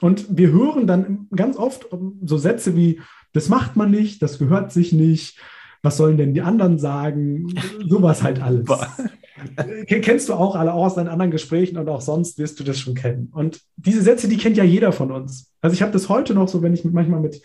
[0.00, 1.86] Und wir hören dann ganz oft
[2.24, 3.00] so Sätze wie,
[3.32, 5.38] das macht man nicht, das gehört sich nicht,
[5.82, 7.54] was sollen denn die anderen sagen?
[7.88, 8.66] Sowas halt alles.
[9.86, 12.94] Kennst du auch alle aus deinen anderen Gesprächen und auch sonst wirst du das schon
[12.94, 13.28] kennen.
[13.32, 15.51] Und diese Sätze, die kennt ja jeder von uns.
[15.62, 17.40] Also ich habe das heute noch so, wenn ich manchmal mit,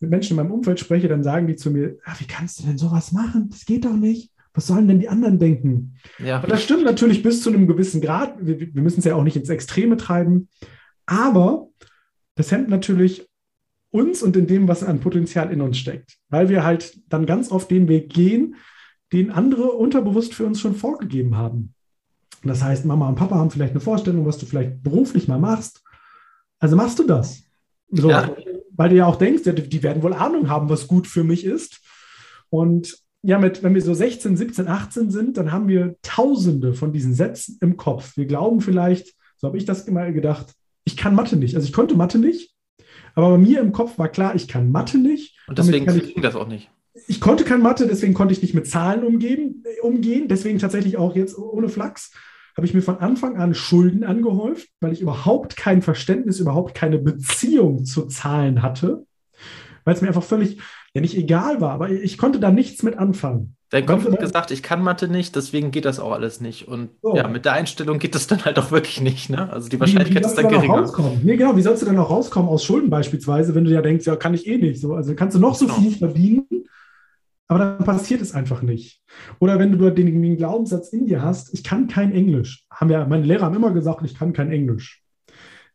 [0.00, 2.64] mit Menschen in meinem Umfeld spreche, dann sagen die zu mir, ah, wie kannst du
[2.64, 3.48] denn sowas machen?
[3.48, 4.30] Das geht doch nicht.
[4.52, 5.94] Was sollen denn die anderen denken?
[6.18, 6.40] Ja.
[6.42, 8.34] Und das stimmt natürlich bis zu einem gewissen Grad.
[8.40, 10.48] Wir, wir müssen es ja auch nicht ins Extreme treiben.
[11.06, 11.68] Aber
[12.34, 13.28] das hemmt natürlich
[13.90, 16.18] uns und in dem, was an Potenzial in uns steckt.
[16.28, 18.56] Weil wir halt dann ganz oft den Weg gehen,
[19.12, 21.74] den andere unterbewusst für uns schon vorgegeben haben.
[22.42, 25.82] Das heißt, Mama und Papa haben vielleicht eine Vorstellung, was du vielleicht beruflich mal machst.
[26.58, 27.44] Also machst du das.
[27.90, 28.34] So, ja.
[28.72, 31.80] Weil du ja auch denkst, die werden wohl Ahnung haben, was gut für mich ist.
[32.48, 36.92] Und ja, mit, wenn wir so 16, 17, 18 sind, dann haben wir tausende von
[36.92, 38.16] diesen Sätzen im Kopf.
[38.16, 41.54] Wir glauben vielleicht, so habe ich das immer gedacht, ich kann Mathe nicht.
[41.54, 42.54] Also ich konnte Mathe nicht,
[43.14, 45.38] aber bei mir im Kopf war klar, ich kann Mathe nicht.
[45.46, 46.70] Und deswegen ging das auch nicht
[47.06, 50.28] ich konnte kein Mathe, deswegen konnte ich nicht mit Zahlen umgehen, umgehen.
[50.28, 52.12] Deswegen tatsächlich auch jetzt ohne Flachs
[52.56, 56.98] habe ich mir von Anfang an Schulden angehäuft, weil ich überhaupt kein Verständnis, überhaupt keine
[56.98, 59.06] Beziehung zu Zahlen hatte,
[59.84, 60.58] weil es mir einfach völlig,
[60.94, 63.56] ja nicht egal war, aber ich konnte da nichts mit anfangen.
[63.70, 66.66] Dein Kopf hat gesagt, ich kann Mathe nicht, deswegen geht das auch alles nicht.
[66.66, 67.14] Und so.
[67.14, 69.30] ja, mit der Einstellung geht das dann halt auch wirklich nicht.
[69.30, 69.48] Ne?
[69.52, 71.20] Also die Wahrscheinlichkeit wie, wie ist dann geringer.
[71.22, 74.06] Nee, genau, wie sollst du denn auch rauskommen aus Schulden beispielsweise, wenn du ja denkst,
[74.06, 74.80] ja, kann ich eh nicht.
[74.80, 75.78] So, also kannst du noch so genau.
[75.78, 76.48] viel verdienen,
[77.50, 79.02] aber dann passiert es einfach nicht.
[79.40, 82.64] Oder wenn du den, den, Glaubenssatz in dir hast, ich kann kein Englisch.
[82.70, 85.02] Haben ja, meine Lehrer haben immer gesagt, ich kann kein Englisch.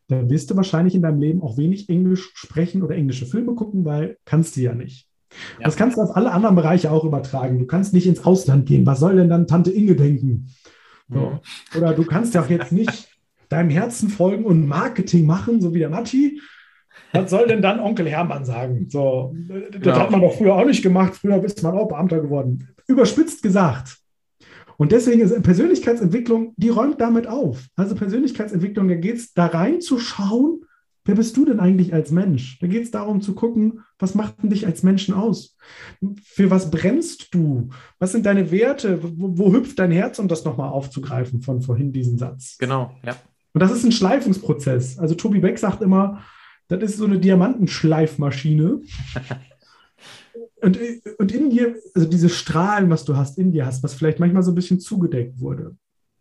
[0.07, 3.83] dann wirst du wahrscheinlich in deinem Leben auch wenig Englisch sprechen oder englische Filme gucken,
[3.83, 5.09] weil kannst du ja nicht.
[5.59, 5.65] Ja.
[5.65, 7.59] Das kannst du auf alle anderen Bereiche auch übertragen.
[7.59, 8.85] Du kannst nicht ins Ausland gehen.
[8.85, 10.47] Was soll denn dann Tante Inge denken?
[11.09, 11.19] So.
[11.19, 11.41] Ja.
[11.77, 13.09] Oder du kannst ja auch jetzt nicht
[13.49, 16.39] deinem Herzen folgen und Marketing machen, so wie der Matti.
[17.13, 18.87] Was soll denn dann Onkel Hermann sagen?
[18.89, 19.33] So,
[19.71, 19.99] das ja.
[19.99, 21.15] hat man doch früher auch nicht gemacht.
[21.15, 22.67] Früher bist man auch Beamter geworden.
[22.87, 23.97] Überspitzt gesagt.
[24.77, 27.65] Und deswegen ist Persönlichkeitsentwicklung, die räumt damit auf.
[27.75, 30.65] Also Persönlichkeitsentwicklung, da geht es da rein zu schauen,
[31.05, 32.59] wer bist du denn eigentlich als Mensch?
[32.59, 35.55] Da geht es darum zu gucken, was macht denn dich als Menschen aus?
[36.23, 37.69] Für was brennst du?
[37.99, 38.99] Was sind deine Werte?
[39.01, 42.57] Wo, wo hüpft dein Herz, um das nochmal aufzugreifen von vorhin diesen Satz?
[42.57, 43.15] Genau, ja.
[43.53, 44.99] Und das ist ein Schleifungsprozess.
[44.99, 46.21] Also Tobi Beck sagt immer,
[46.67, 48.81] das ist so eine Diamantenschleifmaschine.
[50.61, 50.79] und,
[51.17, 54.43] und in dir, also diese Strahlen, was du hast, in dir hast, was vielleicht manchmal
[54.43, 55.75] so ein bisschen zugedeckt wurde.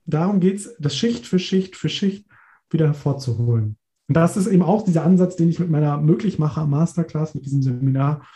[0.07, 2.27] Darum geht es, das Schicht für Schicht für Schicht
[2.71, 3.77] wieder hervorzuholen.
[4.09, 7.63] Und das ist eben auch dieser Ansatz, den ich mit meiner Möglichmacher Masterclass, mit diesem
[7.63, 8.27] Seminar,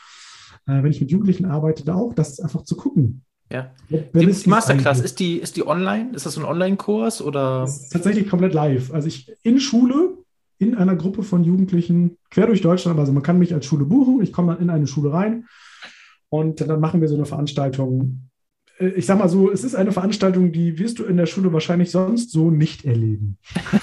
[0.66, 3.24] äh, wenn ich mit Jugendlichen arbeite, da auch, das einfach zu gucken.
[3.52, 3.70] Ja.
[3.88, 6.11] Die, die Masterclass, ist die, ist die online?
[6.14, 7.68] Ist das so ein Online-Kurs oder?
[7.90, 8.92] Tatsächlich komplett live.
[8.92, 10.17] Also ich in Schule,
[10.59, 14.22] in einer Gruppe von Jugendlichen, quer durch Deutschland, also man kann mich als Schule buchen,
[14.22, 15.46] ich komme dann in eine Schule rein
[16.28, 18.30] und dann machen wir so eine Veranstaltung.
[18.78, 21.52] Äh, ich sag mal so, es ist eine Veranstaltung, die wirst du in der Schule
[21.52, 23.38] wahrscheinlich sonst so nicht erleben.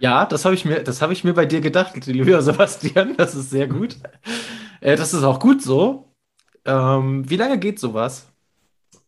[0.00, 3.16] Ja, das habe ich mir, das habe ich mir bei dir gedacht, lieber Sebastian.
[3.16, 3.96] Das ist sehr gut.
[4.80, 6.14] Äh, das ist auch gut so.
[6.64, 8.30] Ähm, wie lange geht sowas?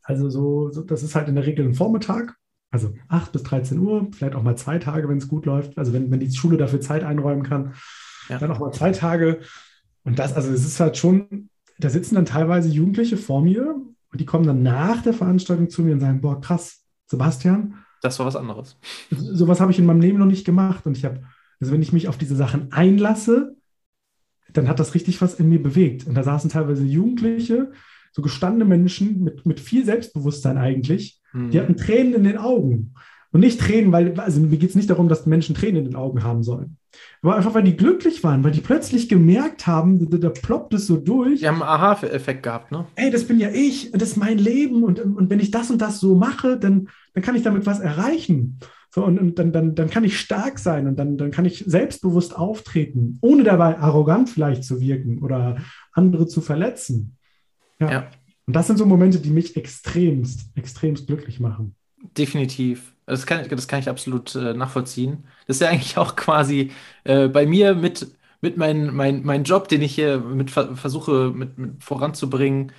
[0.02, 2.36] Also so, so, das ist halt in der Regel ein Vormittag,
[2.70, 5.76] also 8 bis 13 Uhr, vielleicht auch mal zwei Tage, wenn es gut läuft.
[5.76, 7.74] Also wenn, wenn die Schule dafür Zeit einräumen kann,
[8.28, 8.38] ja.
[8.38, 9.40] dann auch mal zwei Tage.
[10.04, 11.48] Und das, also es ist halt schon,
[11.78, 13.74] da sitzen dann teilweise Jugendliche vor mir
[14.12, 18.18] und die kommen dann nach der Veranstaltung zu mir und sagen, boah, krass, Sebastian, das
[18.18, 18.78] war was anderes.
[19.10, 20.86] Sowas habe ich in meinem Leben noch nicht gemacht.
[20.86, 21.22] Und ich habe,
[21.60, 23.56] also wenn ich mich auf diese Sachen einlasse,
[24.52, 26.06] dann hat das richtig was in mir bewegt.
[26.06, 27.72] Und da saßen teilweise Jugendliche,
[28.12, 31.50] so gestandene Menschen mit, mit viel Selbstbewusstsein eigentlich, mhm.
[31.50, 32.94] die hatten Tränen in den Augen.
[33.32, 35.96] Und nicht Tränen, weil, also mir geht es nicht darum, dass Menschen Tränen in den
[35.96, 36.76] Augen haben sollen.
[37.22, 40.88] Aber einfach, weil die glücklich waren, weil die plötzlich gemerkt haben, da, da ploppt es
[40.88, 41.40] so durch.
[41.40, 42.86] Die haben einen Aha-Effekt gehabt, ne?
[42.96, 45.80] Ey, das bin ja ich, das ist mein Leben und, und wenn ich das und
[45.80, 48.58] das so mache, dann, dann kann ich damit was erreichen.
[48.92, 51.62] So, und, und dann, dann, dann kann ich stark sein und dann, dann kann ich
[51.64, 55.58] selbstbewusst auftreten, ohne dabei arrogant vielleicht zu wirken oder
[55.92, 57.16] andere zu verletzen.
[57.78, 57.90] Ja.
[57.90, 58.10] ja.
[58.50, 61.76] Und das sind so Momente, die mich extremst, extremst glücklich machen.
[62.18, 62.96] Definitiv.
[63.06, 65.22] Das kann, das kann ich absolut äh, nachvollziehen.
[65.46, 66.72] Das ist ja eigentlich auch quasi
[67.04, 68.08] äh, bei mir mit,
[68.40, 72.72] mit meinem mein, mein Job, den ich hier mit versuche mit, mit voranzubringen,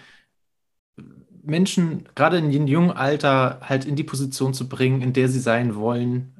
[1.42, 5.40] Menschen gerade in dem jungen Alter halt in die Position zu bringen, in der sie
[5.40, 6.36] sein wollen.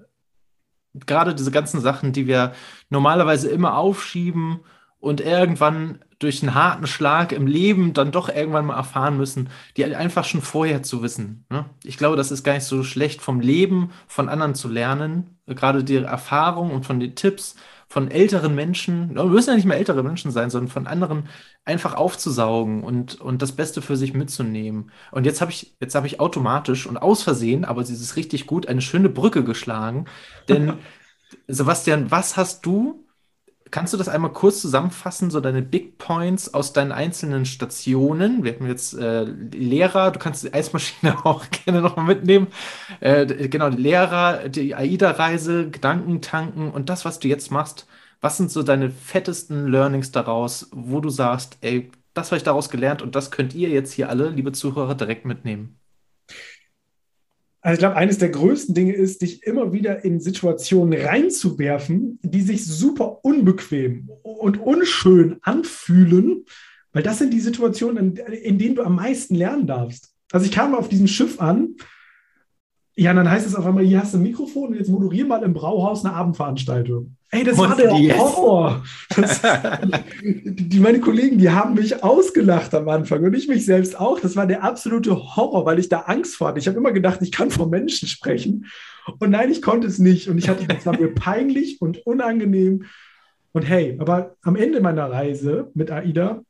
[0.94, 2.52] Gerade diese ganzen Sachen, die wir
[2.90, 4.60] normalerweise immer aufschieben
[5.02, 9.84] und irgendwann durch einen harten Schlag im Leben dann doch irgendwann mal erfahren müssen, die
[9.84, 11.46] einfach schon vorher zu wissen.
[11.50, 11.66] Ne?
[11.84, 15.84] Ich glaube, das ist gar nicht so schlecht, vom Leben von anderen zu lernen, gerade
[15.84, 17.56] die Erfahrung und von den Tipps
[17.90, 21.28] von älteren Menschen, wir müssen ja nicht mehr ältere Menschen sein, sondern von anderen
[21.66, 24.92] einfach aufzusaugen und, und das Beste für sich mitzunehmen.
[25.12, 28.46] Und jetzt habe ich, jetzt habe ich automatisch und aus Versehen, aber sie ist richtig
[28.46, 30.06] gut, eine schöne Brücke geschlagen.
[30.48, 30.76] Denn
[31.48, 33.04] Sebastian, was hast du
[33.72, 38.44] Kannst du das einmal kurz zusammenfassen, so deine Big Points aus deinen einzelnen Stationen?
[38.44, 42.48] Wir hatten jetzt äh, Lehrer, du kannst die Eismaschine auch gerne nochmal mitnehmen.
[43.00, 47.88] Äh, genau, Lehrer, die AIDA-Reise, Gedanken tanken und das, was du jetzt machst.
[48.20, 52.70] Was sind so deine fettesten Learnings daraus, wo du sagst, ey, das habe ich daraus
[52.70, 55.81] gelernt und das könnt ihr jetzt hier alle, liebe Zuhörer, direkt mitnehmen?
[57.62, 62.42] Also ich glaube, eines der größten Dinge ist, dich immer wieder in Situationen reinzuwerfen, die
[62.42, 66.46] sich super unbequem und unschön anfühlen,
[66.92, 70.12] weil das sind die Situationen, in, denen du am meisten lernen darfst.
[70.32, 71.76] Also ich kam auf diesem Schiff an
[73.02, 75.42] ja, dann heißt es auf einmal, hier hast du ein Mikrofon und jetzt moderier mal
[75.42, 77.16] im Brauhaus eine Abendveranstaltung.
[77.32, 78.16] Ey, das war der yes.
[78.16, 78.84] Horror.
[79.16, 79.42] Das,
[80.24, 84.20] die, meine Kollegen, die haben mich ausgelacht am Anfang und ich mich selbst auch.
[84.20, 86.60] Das war der absolute Horror, weil ich da Angst vor hatte.
[86.60, 88.68] Ich habe immer gedacht, ich kann vor Menschen sprechen.
[89.18, 90.30] Und nein, ich konnte es nicht.
[90.30, 92.84] Und ich hatte, es war mir peinlich und unangenehm.
[93.52, 96.44] Und hey, aber am Ende meiner Reise mit AIDA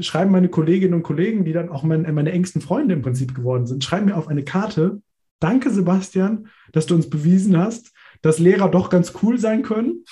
[0.00, 3.66] schreiben meine Kolleginnen und Kollegen, die dann auch meine, meine engsten Freunde im Prinzip geworden
[3.66, 5.00] sind, schreiben mir auf eine Karte,
[5.44, 7.92] Danke, Sebastian, dass du uns bewiesen hast,
[8.22, 10.06] dass Lehrer doch ganz cool sein können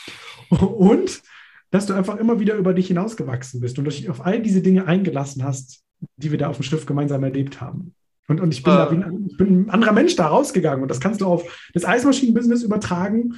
[0.50, 1.22] und
[1.70, 4.86] dass du einfach immer wieder über dich hinausgewachsen bist und dich auf all diese Dinge
[4.86, 5.84] eingelassen hast,
[6.16, 7.94] die wir da auf dem Schiff gemeinsam erlebt haben.
[8.28, 8.76] Und, und ich, bin äh.
[8.76, 11.86] da ein, ich bin ein anderer Mensch da rausgegangen und das kannst du auf das
[11.86, 13.36] Eismaschinenbusiness übertragen.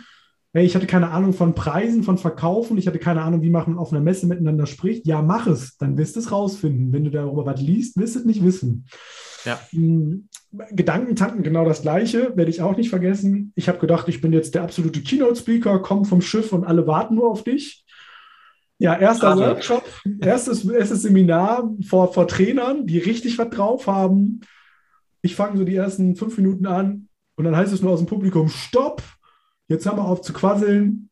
[0.52, 3.78] Hey, ich hatte keine Ahnung von Preisen, von Verkaufen, ich hatte keine Ahnung, wie man
[3.78, 5.06] auf einer Messe miteinander spricht.
[5.06, 6.92] Ja, mach es, dann wirst du es rausfinden.
[6.92, 8.86] Wenn du darüber was liest, wirst du es nicht wissen.
[9.44, 9.60] Ja.
[10.70, 13.52] Gedankentanken, genau das Gleiche, werde ich auch nicht vergessen.
[13.56, 17.16] Ich habe gedacht, ich bin jetzt der absolute Keynote-Speaker, komm vom Schiff und alle warten
[17.16, 17.84] nur auf dich.
[18.78, 19.52] Ja, erster Gerade.
[19.52, 19.84] Workshop,
[20.20, 24.40] erstes, erstes Seminar vor, vor Trainern, die richtig was drauf haben.
[25.22, 28.08] Ich fange so die ersten fünf Minuten an und dann heißt es nur aus dem
[28.08, 29.02] Publikum: Stopp!
[29.68, 31.08] Jetzt haben wir auf zu quasseln.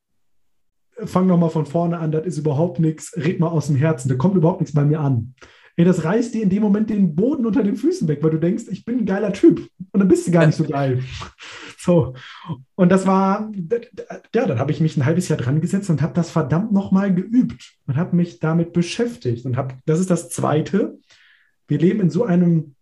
[1.04, 3.16] Fang nochmal von vorne an, das ist überhaupt nichts.
[3.16, 5.34] Red mal aus dem Herzen, da kommt überhaupt nichts bei mir an.
[5.76, 8.38] Ey, das reißt dir in dem Moment den Boden unter den Füßen weg, weil du
[8.38, 9.68] denkst, ich bin ein geiler Typ.
[9.90, 11.02] Und dann bist du gar nicht so geil.
[11.78, 12.14] So.
[12.76, 13.50] Und das war,
[14.32, 17.12] ja, dann habe ich mich ein halbes Jahr dran gesetzt und habe das verdammt nochmal
[17.12, 19.44] geübt und habe mich damit beschäftigt.
[19.46, 21.00] Und habe, das ist das Zweite.
[21.66, 22.76] Wir leben in so einem,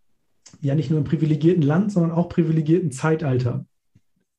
[0.60, 3.64] ja, nicht nur im privilegierten Land, sondern auch privilegierten Zeitalter.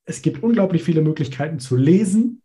[0.06, 2.42] Es gibt unglaublich viele Möglichkeiten zu lesen.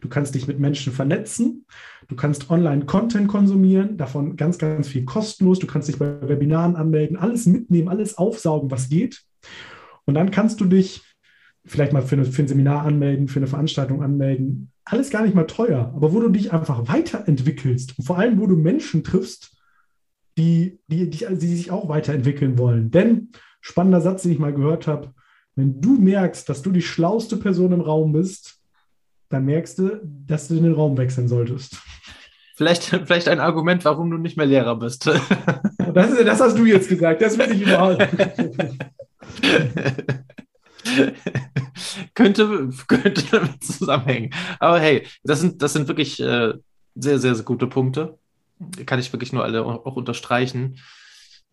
[0.00, 1.66] Du kannst dich mit Menschen vernetzen.
[2.08, 5.58] Du kannst Online-Content konsumieren, davon ganz, ganz viel kostenlos.
[5.58, 9.22] Du kannst dich bei Webinaren anmelden, alles mitnehmen, alles aufsaugen, was geht.
[10.04, 11.02] Und dann kannst du dich
[11.64, 14.72] vielleicht mal für, eine, für ein Seminar anmelden, für eine Veranstaltung anmelden.
[14.84, 18.46] Alles gar nicht mal teuer, aber wo du dich einfach weiterentwickelst und vor allem, wo
[18.46, 19.56] du Menschen triffst,
[20.38, 22.90] die, die, die, die sich auch weiterentwickeln wollen.
[22.90, 23.30] Denn,
[23.60, 25.12] spannender Satz, den ich mal gehört habe,
[25.56, 28.58] wenn du merkst, dass du die schlauste Person im Raum bist,
[29.28, 31.76] dann merkst du, dass du den Raum wechseln solltest.
[32.56, 35.10] Vielleicht, vielleicht ein Argument, warum du nicht mehr Lehrer bist.
[35.92, 37.98] Das, ist, das hast du jetzt gesagt, das will ich überhaupt.
[42.14, 44.32] könnte, könnte damit zusammenhängen.
[44.60, 46.52] Aber hey, das sind, das sind wirklich äh,
[46.94, 48.20] sehr, sehr, sehr gute Punkte.
[48.86, 50.78] Kann ich wirklich nur alle auch unterstreichen.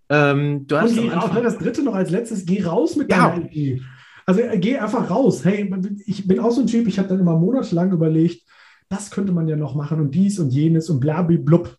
[0.10, 3.30] Ähm, du hast Und auch das dritte noch als letztes, geh raus mit ja.
[3.30, 3.82] deiner Idee.
[4.26, 5.44] Also äh, geh einfach raus.
[5.44, 5.74] Hey,
[6.06, 8.44] ich bin auch so ein Typ, ich habe dann immer monatelang überlegt,
[8.90, 11.78] das könnte man ja noch machen und dies und jenes und blub.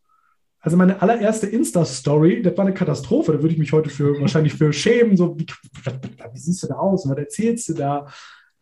[0.60, 3.32] Also meine allererste Insta-Story, das war eine Katastrophe.
[3.32, 5.16] Da würde ich mich heute für wahrscheinlich für schämen.
[5.16, 8.06] So, wie, wie siehst du da aus und was erzählst du da?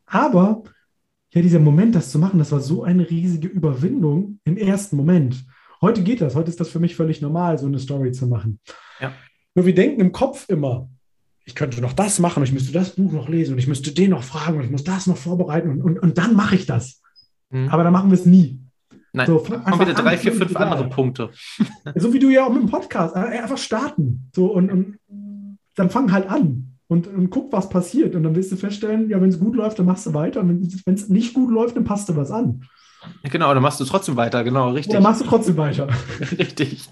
[0.05, 0.63] Aber
[1.33, 5.45] ja, dieser Moment, das zu machen, das war so eine riesige Überwindung im ersten Moment.
[5.81, 6.35] Heute geht das.
[6.35, 8.61] Heute ist das für mich völlig normal, so eine Story zu machen.
[9.01, 9.13] Ja.
[9.57, 10.89] Nur wir denken im Kopf immer,
[11.47, 14.11] ich könnte noch das machen ich müsste das Buch noch lesen und ich müsste den
[14.11, 17.01] noch fragen und ich muss das noch vorbereiten und, und, und dann mache ich das.
[17.51, 17.69] Mhm.
[17.71, 18.61] Aber dann machen wir es nie.
[19.13, 20.65] Nein, so, haben wieder drei, vier, fünf egal.
[20.65, 21.31] andere Punkte.
[21.95, 23.17] So wie du ja auch mit dem Podcast.
[23.17, 24.29] Äh, einfach starten.
[24.35, 24.99] So, und, und
[25.75, 28.15] dann fang halt an und, und guck, was passiert.
[28.15, 30.41] Und dann wirst du feststellen, ja, wenn es gut läuft, dann machst du weiter.
[30.41, 32.65] Und wenn es nicht gut läuft, dann passt du was an.
[33.23, 34.95] Genau, dann machst du trotzdem weiter, genau, richtig.
[34.95, 35.89] Dann machst du trotzdem weiter.
[36.39, 36.89] richtig.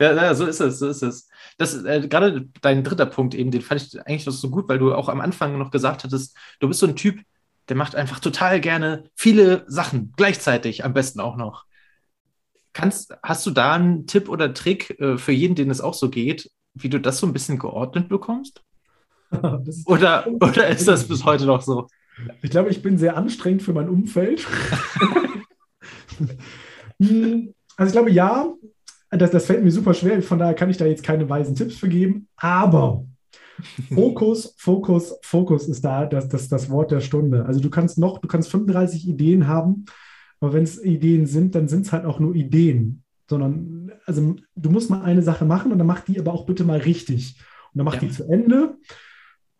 [0.00, 1.28] Ja, ja, so ist es, so ist es.
[1.58, 4.94] Das, äh, gerade dein dritter Punkt eben, den fand ich eigentlich so gut, weil du
[4.94, 7.20] auch am Anfang noch gesagt hattest, du bist so ein Typ,
[7.68, 11.64] der macht einfach total gerne viele Sachen gleichzeitig, am besten auch noch.
[12.72, 16.08] Kannst, hast du da einen Tipp oder Trick äh, für jeden, den es auch so
[16.08, 18.62] geht, wie du das so ein bisschen geordnet bekommst?
[19.86, 21.88] oder, oder ist das bis heute noch so?
[22.42, 24.46] Ich glaube, ich bin sehr anstrengend für mein Umfeld.
[26.98, 28.52] Hm, also ich glaube, ja,
[29.10, 30.22] das, das fällt mir super schwer.
[30.22, 32.28] Von daher kann ich da jetzt keine weisen Tipps für geben.
[32.36, 33.06] Aber
[33.92, 37.44] Fokus, Fokus, Fokus ist da das, das, das Wort der Stunde.
[37.46, 39.84] Also du kannst noch, du kannst 35 Ideen haben,
[40.40, 43.04] aber wenn es Ideen sind, dann sind es halt auch nur Ideen.
[43.28, 46.64] Sondern, also du musst mal eine Sache machen und dann mach die aber auch bitte
[46.64, 47.36] mal richtig.
[47.72, 48.00] Und dann mach ja.
[48.00, 48.76] die zu Ende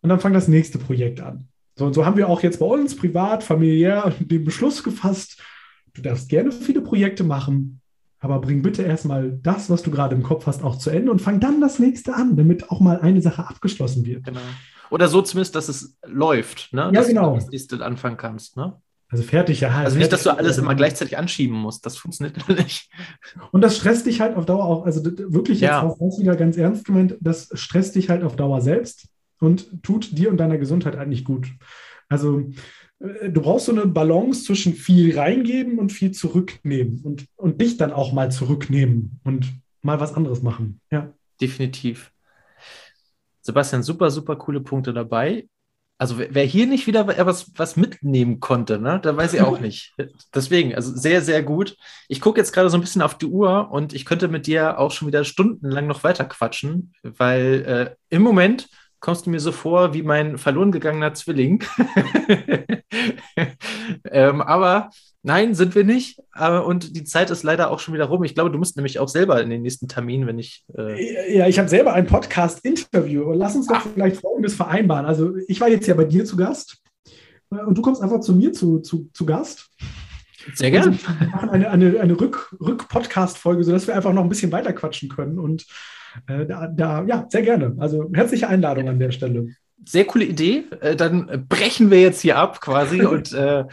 [0.01, 1.47] und dann fang das nächste Projekt an.
[1.75, 5.41] So, und so haben wir auch jetzt bei uns privat, familiär den Beschluss gefasst,
[5.93, 7.81] du darfst gerne viele Projekte machen,
[8.19, 11.21] aber bring bitte erstmal das, was du gerade im Kopf hast, auch zu Ende und
[11.21, 14.23] fang dann das nächste an, damit auch mal eine Sache abgeschlossen wird.
[14.23, 14.39] Genau.
[14.89, 16.83] Oder so zumindest, dass es läuft, ne?
[16.83, 17.31] Ja, dass genau.
[17.31, 18.79] du das nächste anfangen kannst, ne?
[19.09, 19.69] Also fertig, ja.
[19.69, 21.85] Also nicht, dass du alles immer gleichzeitig anschieben musst.
[21.85, 22.89] Das funktioniert nicht.
[23.51, 25.83] Und das stresst dich halt auf Dauer auch, also wirklich jetzt ja.
[25.83, 29.07] auch wieder ganz ernst gemeint, das stresst dich halt auf Dauer selbst
[29.43, 31.47] und tut dir und deiner Gesundheit eigentlich gut.
[32.09, 32.49] Also
[32.99, 37.77] äh, du brauchst so eine Balance zwischen viel reingeben und viel zurücknehmen und, und dich
[37.77, 40.79] dann auch mal zurücknehmen und mal was anderes machen.
[40.91, 41.13] Ja.
[41.41, 42.11] Definitiv.
[43.41, 45.47] Sebastian, super, super coole Punkte dabei.
[45.97, 49.93] Also wer hier nicht wieder was, was mitnehmen konnte, ne, da weiß ich auch nicht.
[50.33, 51.77] Deswegen, also sehr, sehr gut.
[52.07, 54.79] Ich gucke jetzt gerade so ein bisschen auf die Uhr und ich könnte mit dir
[54.79, 58.69] auch schon wieder stundenlang noch weiter quatschen, weil äh, im Moment
[59.03, 61.61] kommst du mir so vor wie mein verloren gegangener Zwilling.
[64.09, 64.91] ähm, aber
[65.23, 66.21] nein, sind wir nicht.
[66.31, 68.23] Aber, und die Zeit ist leider auch schon wieder rum.
[68.23, 70.63] Ich glaube, du musst nämlich auch selber in den nächsten Termin, wenn ich.
[70.77, 73.33] Äh ja, ich habe selber ein Podcast-Interview.
[73.33, 73.87] Lass uns doch Ach.
[73.93, 75.05] vielleicht Folgendes vereinbaren.
[75.05, 76.81] Also, ich war jetzt ja bei dir zu Gast
[77.49, 79.69] und du kommst einfach zu mir zu, zu, zu Gast.
[80.55, 80.91] Sehr gerne.
[80.91, 84.71] Also, wir machen eine, eine, eine Rück-Podcast-Folge, Rück sodass wir einfach noch ein bisschen weiter
[84.71, 85.39] quatschen können.
[85.39, 85.65] Und
[86.27, 87.75] äh, da, da, ja, sehr gerne.
[87.79, 89.47] Also herzliche Einladung an der Stelle.
[89.85, 90.63] Sehr coole Idee.
[90.81, 93.65] Äh, dann brechen wir jetzt hier ab quasi und äh,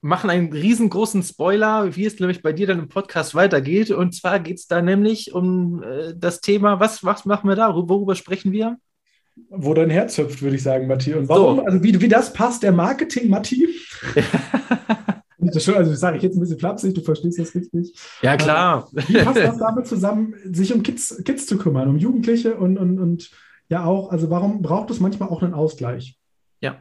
[0.00, 3.90] machen einen riesengroßen Spoiler, wie es nämlich bei dir dann im Podcast weitergeht.
[3.90, 7.74] Und zwar geht es da nämlich um äh, das Thema, was, was machen wir da?
[7.74, 8.76] Worüber sprechen wir?
[9.50, 11.12] Wo dein Herz hüpft, würde ich sagen, Matti.
[11.14, 11.64] Und warum, so.
[11.64, 13.68] also wie, wie das passt, der Marketing, Matti.
[15.54, 17.94] also das sage ich jetzt ein bisschen flapsig, du verstehst das richtig.
[18.22, 18.88] Ja, klar.
[18.92, 22.98] Wie passt das damit zusammen, sich um Kids, Kids zu kümmern, um Jugendliche und, und,
[22.98, 23.30] und
[23.68, 26.18] ja auch, also warum braucht es manchmal auch einen Ausgleich?
[26.60, 26.80] Ja.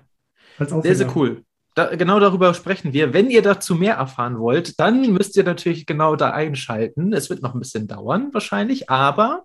[0.58, 1.44] Sehr, sehr cool.
[1.76, 3.14] Da, genau darüber sprechen wir.
[3.14, 7.12] Wenn ihr dazu mehr erfahren wollt, dann müsst ihr natürlich genau da einschalten.
[7.12, 9.44] Es wird noch ein bisschen dauern, wahrscheinlich, aber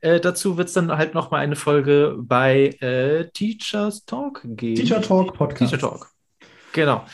[0.00, 4.74] äh, dazu wird es dann halt noch mal eine Folge bei äh, Teachers Talk geben.
[4.74, 5.72] Teacher Talk Podcast.
[5.72, 6.10] Teacher Talk.
[6.72, 7.04] Genau.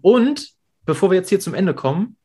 [0.00, 0.48] Und
[0.88, 2.16] bevor wir jetzt hier zum Ende kommen,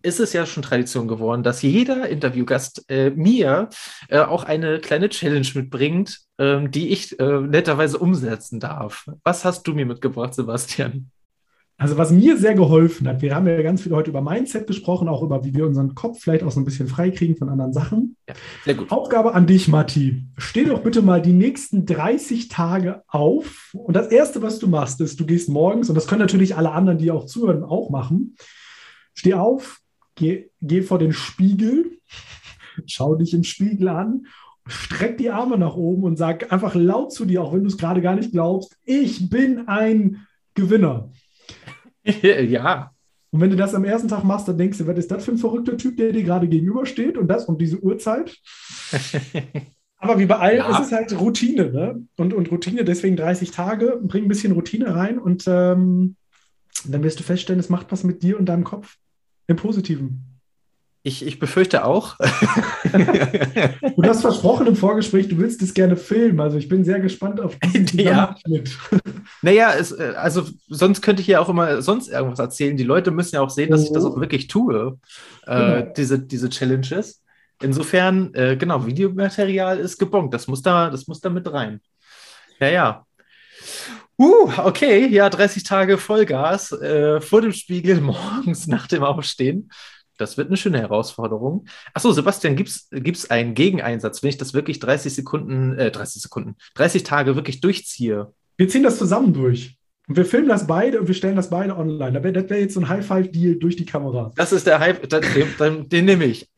[0.00, 3.68] ist es ja schon Tradition geworden, dass jeder Interviewgast äh, mir
[4.08, 9.06] äh, auch eine kleine Challenge mitbringt, ähm, die ich äh, netterweise umsetzen darf.
[9.24, 11.10] Was hast du mir mitgebracht, Sebastian?
[11.80, 15.06] Also was mir sehr geholfen hat, wir haben ja ganz viel heute über Mindset gesprochen,
[15.06, 18.16] auch über, wie wir unseren Kopf vielleicht auch so ein bisschen freikriegen von anderen Sachen.
[18.28, 18.90] Ja, sehr gut.
[18.90, 20.24] Aufgabe an dich, Matti.
[20.36, 23.72] Steh doch bitte mal die nächsten 30 Tage auf.
[23.74, 26.72] Und das Erste, was du machst, ist, du gehst morgens, und das können natürlich alle
[26.72, 28.34] anderen, die auch zuhören, auch machen.
[29.14, 29.78] Steh auf,
[30.16, 32.00] geh, geh vor den Spiegel,
[32.86, 34.26] schau dich im Spiegel an
[34.70, 37.78] streck die Arme nach oben und sag einfach laut zu dir, auch wenn du es
[37.78, 41.10] gerade gar nicht glaubst, ich bin ein Gewinner.
[42.22, 42.90] ja.
[43.30, 45.32] Und wenn du das am ersten Tag machst, dann denkst du, was ist das für
[45.32, 48.36] ein verrückter Typ, der dir gerade gegenübersteht und das um diese Uhrzeit?
[49.98, 50.70] Aber wie bei allen ja.
[50.70, 51.70] ist es halt Routine.
[51.70, 52.06] Ne?
[52.16, 56.16] Und, und Routine, deswegen 30 Tage, bring ein bisschen Routine rein und ähm,
[56.86, 58.96] dann wirst du feststellen, es macht was mit dir und deinem Kopf.
[59.48, 60.27] Im Positiven.
[61.04, 62.16] Ich, ich befürchte auch.
[62.92, 66.40] du hast versprochen im Vorgespräch, du willst es gerne filmen.
[66.40, 68.34] Also ich bin sehr gespannt auf diesen ja.
[69.42, 72.76] naja, es, äh, also sonst könnte ich ja auch immer sonst irgendwas erzählen.
[72.76, 73.84] Die Leute müssen ja auch sehen, dass oh.
[73.84, 74.08] ich das oh.
[74.08, 74.98] auch wirklich tue,
[75.46, 75.92] äh, genau.
[75.96, 77.22] diese, diese Challenges.
[77.62, 80.34] Insofern, äh, genau, Videomaterial ist gebongt.
[80.34, 81.80] Das muss da, das muss da mit rein.
[82.60, 83.06] Ja, ja.
[84.20, 89.70] Uh, okay, ja, 30 Tage Vollgas äh, vor dem Spiegel morgens nach dem Aufstehen.
[90.18, 91.66] Das wird eine schöne Herausforderung.
[91.94, 96.56] Achso, Sebastian, gibt es einen Gegeneinsatz, wenn ich das wirklich 30 Sekunden, äh, 30 Sekunden,
[96.74, 98.32] 30 Tage wirklich durchziehe?
[98.56, 99.78] Wir ziehen das zusammen durch.
[100.08, 102.12] Und wir filmen das beide und wir stellen das beide online.
[102.12, 104.32] Das wäre wär jetzt so ein High-Five-Deal durch die Kamera.
[104.36, 106.48] Das ist der High, den, den, nehme ich.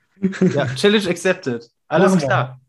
[0.55, 1.69] Ja, Challenge accepted.
[1.89, 2.61] Alles klar.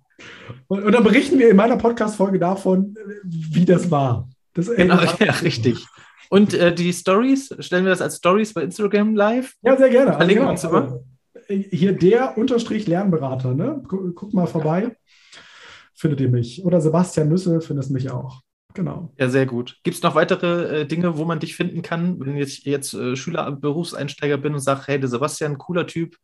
[0.68, 4.28] Und, und, dann berichten wir in meiner Podcast-Folge davon, wie das war.
[4.54, 5.86] Das genau, ja, richtig.
[6.32, 9.54] Und äh, die Stories, stellen wir das als Stories bei Instagram live?
[9.64, 10.14] Ja, sehr gerne.
[10.14, 10.82] Verlinken also, genau.
[10.82, 11.44] uns immer.
[11.50, 13.84] Äh, hier der Unterstrich Lernberater, ne?
[13.86, 14.96] Guck, guck mal vorbei.
[15.94, 16.64] Findet ihr mich.
[16.64, 18.44] Oder Sebastian Nüsse findest mich auch.
[18.74, 19.12] Genau.
[19.20, 19.78] Ja, sehr gut.
[19.84, 23.18] Gibt es noch weitere äh, Dinge, wo man dich finden kann, wenn ich jetzt äh,
[23.18, 26.16] Schüler, Berufseinsteiger bin und sage, hey, der Sebastian, cooler Typ?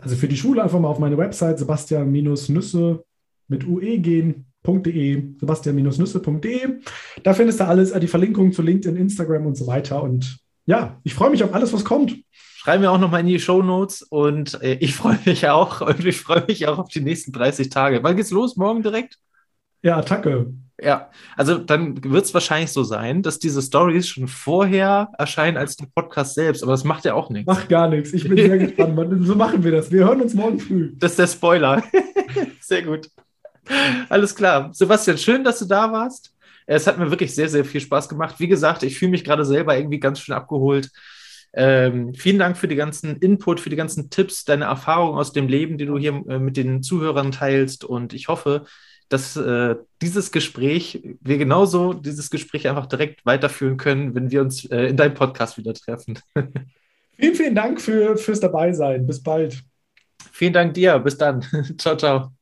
[0.00, 3.04] Also für die Schule einfach mal auf meine Website Sebastian-Nüsse
[3.46, 6.80] mit UE gehen sebastian-nüsse.de, sebastian-nüsse.de.
[7.22, 10.02] Da findest du alles, äh, die Verlinkung zu LinkedIn, Instagram und so weiter.
[10.02, 12.16] Und ja, ich freue mich auf alles, was kommt.
[12.32, 16.04] Schreiben wir auch nochmal in die Show Notes und äh, ich freue mich auch und
[16.04, 18.02] ich freue mich auch auf die nächsten 30 Tage.
[18.02, 18.56] Wann geht's los?
[18.56, 19.18] Morgen direkt?
[19.82, 20.52] Ja, Attacke.
[20.82, 25.76] Ja, also dann wird es wahrscheinlich so sein, dass diese Stories schon vorher erscheinen als
[25.76, 27.46] der Podcast selbst, aber das macht ja auch nichts.
[27.46, 28.12] Macht gar nichts.
[28.12, 29.26] Ich bin sehr gespannt.
[29.26, 29.90] So machen wir das.
[29.90, 30.92] Wir hören uns morgen früh.
[30.98, 31.82] Das ist der Spoiler.
[32.60, 33.08] sehr gut.
[34.08, 34.70] Alles klar.
[34.72, 36.32] Sebastian, schön, dass du da warst.
[36.66, 38.36] Es hat mir wirklich sehr, sehr viel Spaß gemacht.
[38.38, 40.90] Wie gesagt, ich fühle mich gerade selber irgendwie ganz schön abgeholt.
[41.52, 45.48] Ähm, vielen Dank für die ganzen Input, für die ganzen Tipps, deine Erfahrungen aus dem
[45.48, 47.84] Leben, die du hier äh, mit den Zuhörern teilst.
[47.84, 48.66] Und ich hoffe,
[49.08, 54.64] dass äh, dieses Gespräch, wir genauso dieses Gespräch einfach direkt weiterführen können, wenn wir uns
[54.66, 56.18] äh, in deinem Podcast wieder treffen.
[57.16, 59.06] vielen, vielen Dank für, fürs Dabeisein.
[59.06, 59.62] Bis bald.
[60.32, 60.98] Vielen Dank dir.
[60.98, 61.42] Bis dann.
[61.78, 62.35] ciao, ciao.